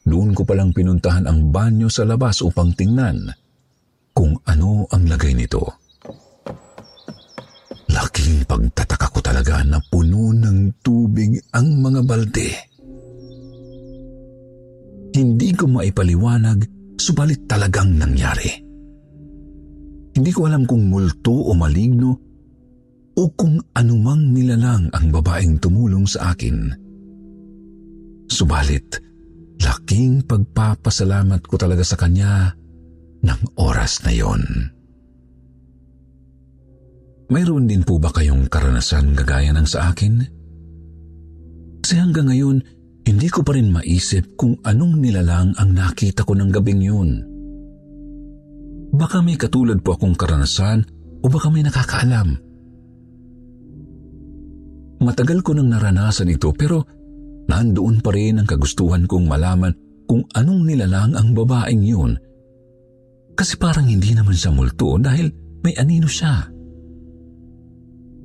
doon 0.07 0.35
ko 0.35 0.47
palang 0.47 0.71
pinuntahan 0.71 1.27
ang 1.27 1.51
banyo 1.51 1.91
sa 1.91 2.07
labas 2.07 2.43
upang 2.43 2.75
tingnan 2.79 3.27
kung 4.15 4.39
ano 4.47 4.87
ang 4.91 5.03
lagay 5.11 5.35
nito. 5.35 5.67
Laking 7.91 8.47
pagtataka 8.47 9.07
ko 9.11 9.19
talaga 9.19 9.63
na 9.67 9.83
puno 9.83 10.31
ng 10.31 10.79
tubig 10.83 11.39
ang 11.55 11.83
mga 11.83 12.01
balde. 12.07 12.76
Hindi 15.17 15.57
ko 15.57 15.65
maipaliwanag, 15.65 16.61
subalit 17.01 17.49
talagang 17.49 17.97
nangyari. 17.97 18.53
Hindi 20.13 20.29
ko 20.29 20.45
alam 20.45 20.69
kung 20.69 20.93
multo 20.93 21.33
o 21.33 21.57
maligno 21.57 22.13
o 23.17 23.23
kung 23.33 23.57
anumang 23.73 24.29
nilalang 24.37 24.93
ang 24.93 25.07
babaeng 25.09 25.57
tumulong 25.57 26.05
sa 26.05 26.37
akin. 26.37 26.69
Subalit, 28.29 29.01
laking 29.57 30.29
pagpapasalamat 30.29 31.41
ko 31.49 31.57
talaga 31.57 31.81
sa 31.81 31.97
kanya 31.97 32.53
ng 33.25 33.41
oras 33.57 34.05
na 34.05 34.13
yon. 34.13 34.45
Mayroon 37.33 37.65
din 37.65 37.81
po 37.89 37.97
ba 37.97 38.13
kayong 38.13 38.53
karanasan 38.53 39.17
gagaya 39.17 39.57
ng 39.57 39.65
sa 39.65 39.97
akin? 39.97 40.21
Kasi 41.81 41.95
hanggang 41.97 42.29
ngayon, 42.29 42.76
hindi 43.07 43.31
ko 43.31 43.47
pa 43.47 43.55
rin 43.55 43.71
maisip 43.71 44.35
kung 44.35 44.59
anong 44.67 44.99
nilalang 44.99 45.55
ang 45.63 45.71
nakita 45.71 46.27
ko 46.27 46.35
ng 46.35 46.51
gabing 46.51 46.83
yun. 46.83 47.23
Baka 48.91 49.23
may 49.23 49.39
katulad 49.39 49.79
po 49.79 49.95
akong 49.95 50.19
karanasan 50.19 50.83
o 51.23 51.31
baka 51.31 51.47
may 51.55 51.63
nakakaalam. 51.63 52.35
Matagal 55.07 55.39
ko 55.47 55.55
nang 55.55 55.71
naranasan 55.71 56.35
ito 56.35 56.51
pero 56.51 56.83
nandoon 57.47 58.03
pa 58.03 58.11
rin 58.11 58.43
ang 58.43 58.47
kagustuhan 58.49 59.07
kong 59.07 59.31
malaman 59.31 59.71
kung 60.11 60.27
anong 60.35 60.67
nilalang 60.67 61.15
ang 61.15 61.31
babaeng 61.31 61.87
yun. 61.87 62.19
Kasi 63.39 63.55
parang 63.55 63.87
hindi 63.87 64.19
naman 64.19 64.35
siya 64.35 64.51
multo 64.51 64.99
dahil 64.99 65.31
may 65.63 65.79
anino 65.79 66.11
siya. 66.11 66.43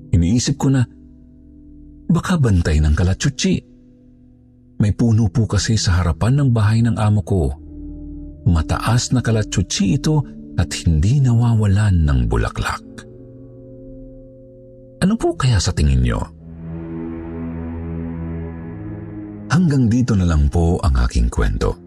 Iniisip 0.09 0.57
ko 0.57 0.73
na 0.73 0.81
baka 2.09 2.39
bantay 2.41 2.81
ng 2.81 2.97
kalatsutsi 2.97 3.70
may 4.81 4.97
puno 4.97 5.29
po 5.29 5.45
kasi 5.45 5.77
sa 5.77 6.01
harapan 6.01 6.41
ng 6.41 6.49
bahay 6.49 6.81
ng 6.81 6.97
amo 6.97 7.21
ko. 7.21 7.53
Mataas 8.49 9.13
na 9.13 9.21
kalatsutsi 9.21 10.01
ito 10.01 10.25
at 10.57 10.73
hindi 10.81 11.21
nawawalan 11.21 12.01
ng 12.01 12.19
bulaklak. 12.25 12.81
Ano 15.05 15.13
po 15.17 15.37
kaya 15.37 15.61
sa 15.61 15.69
tingin 15.69 16.01
nyo? 16.01 16.21
Hanggang 19.53 19.85
dito 19.85 20.17
na 20.17 20.25
lang 20.25 20.49
po 20.49 20.81
ang 20.81 20.97
aking 21.05 21.29
kwento. 21.29 21.77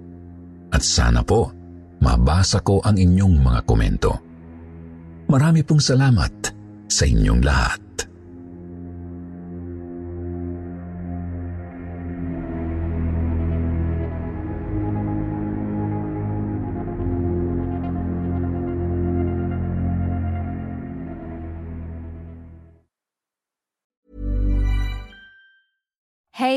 At 0.70 0.83
sana 0.83 1.26
po, 1.26 1.50
mabasa 1.98 2.62
ko 2.62 2.78
ang 2.83 2.94
inyong 2.94 3.42
mga 3.42 3.61
komento. 3.66 4.12
Marami 5.30 5.66
pong 5.66 5.83
salamat 5.83 6.35
sa 6.87 7.04
inyong 7.07 7.42
lahat. 7.42 7.84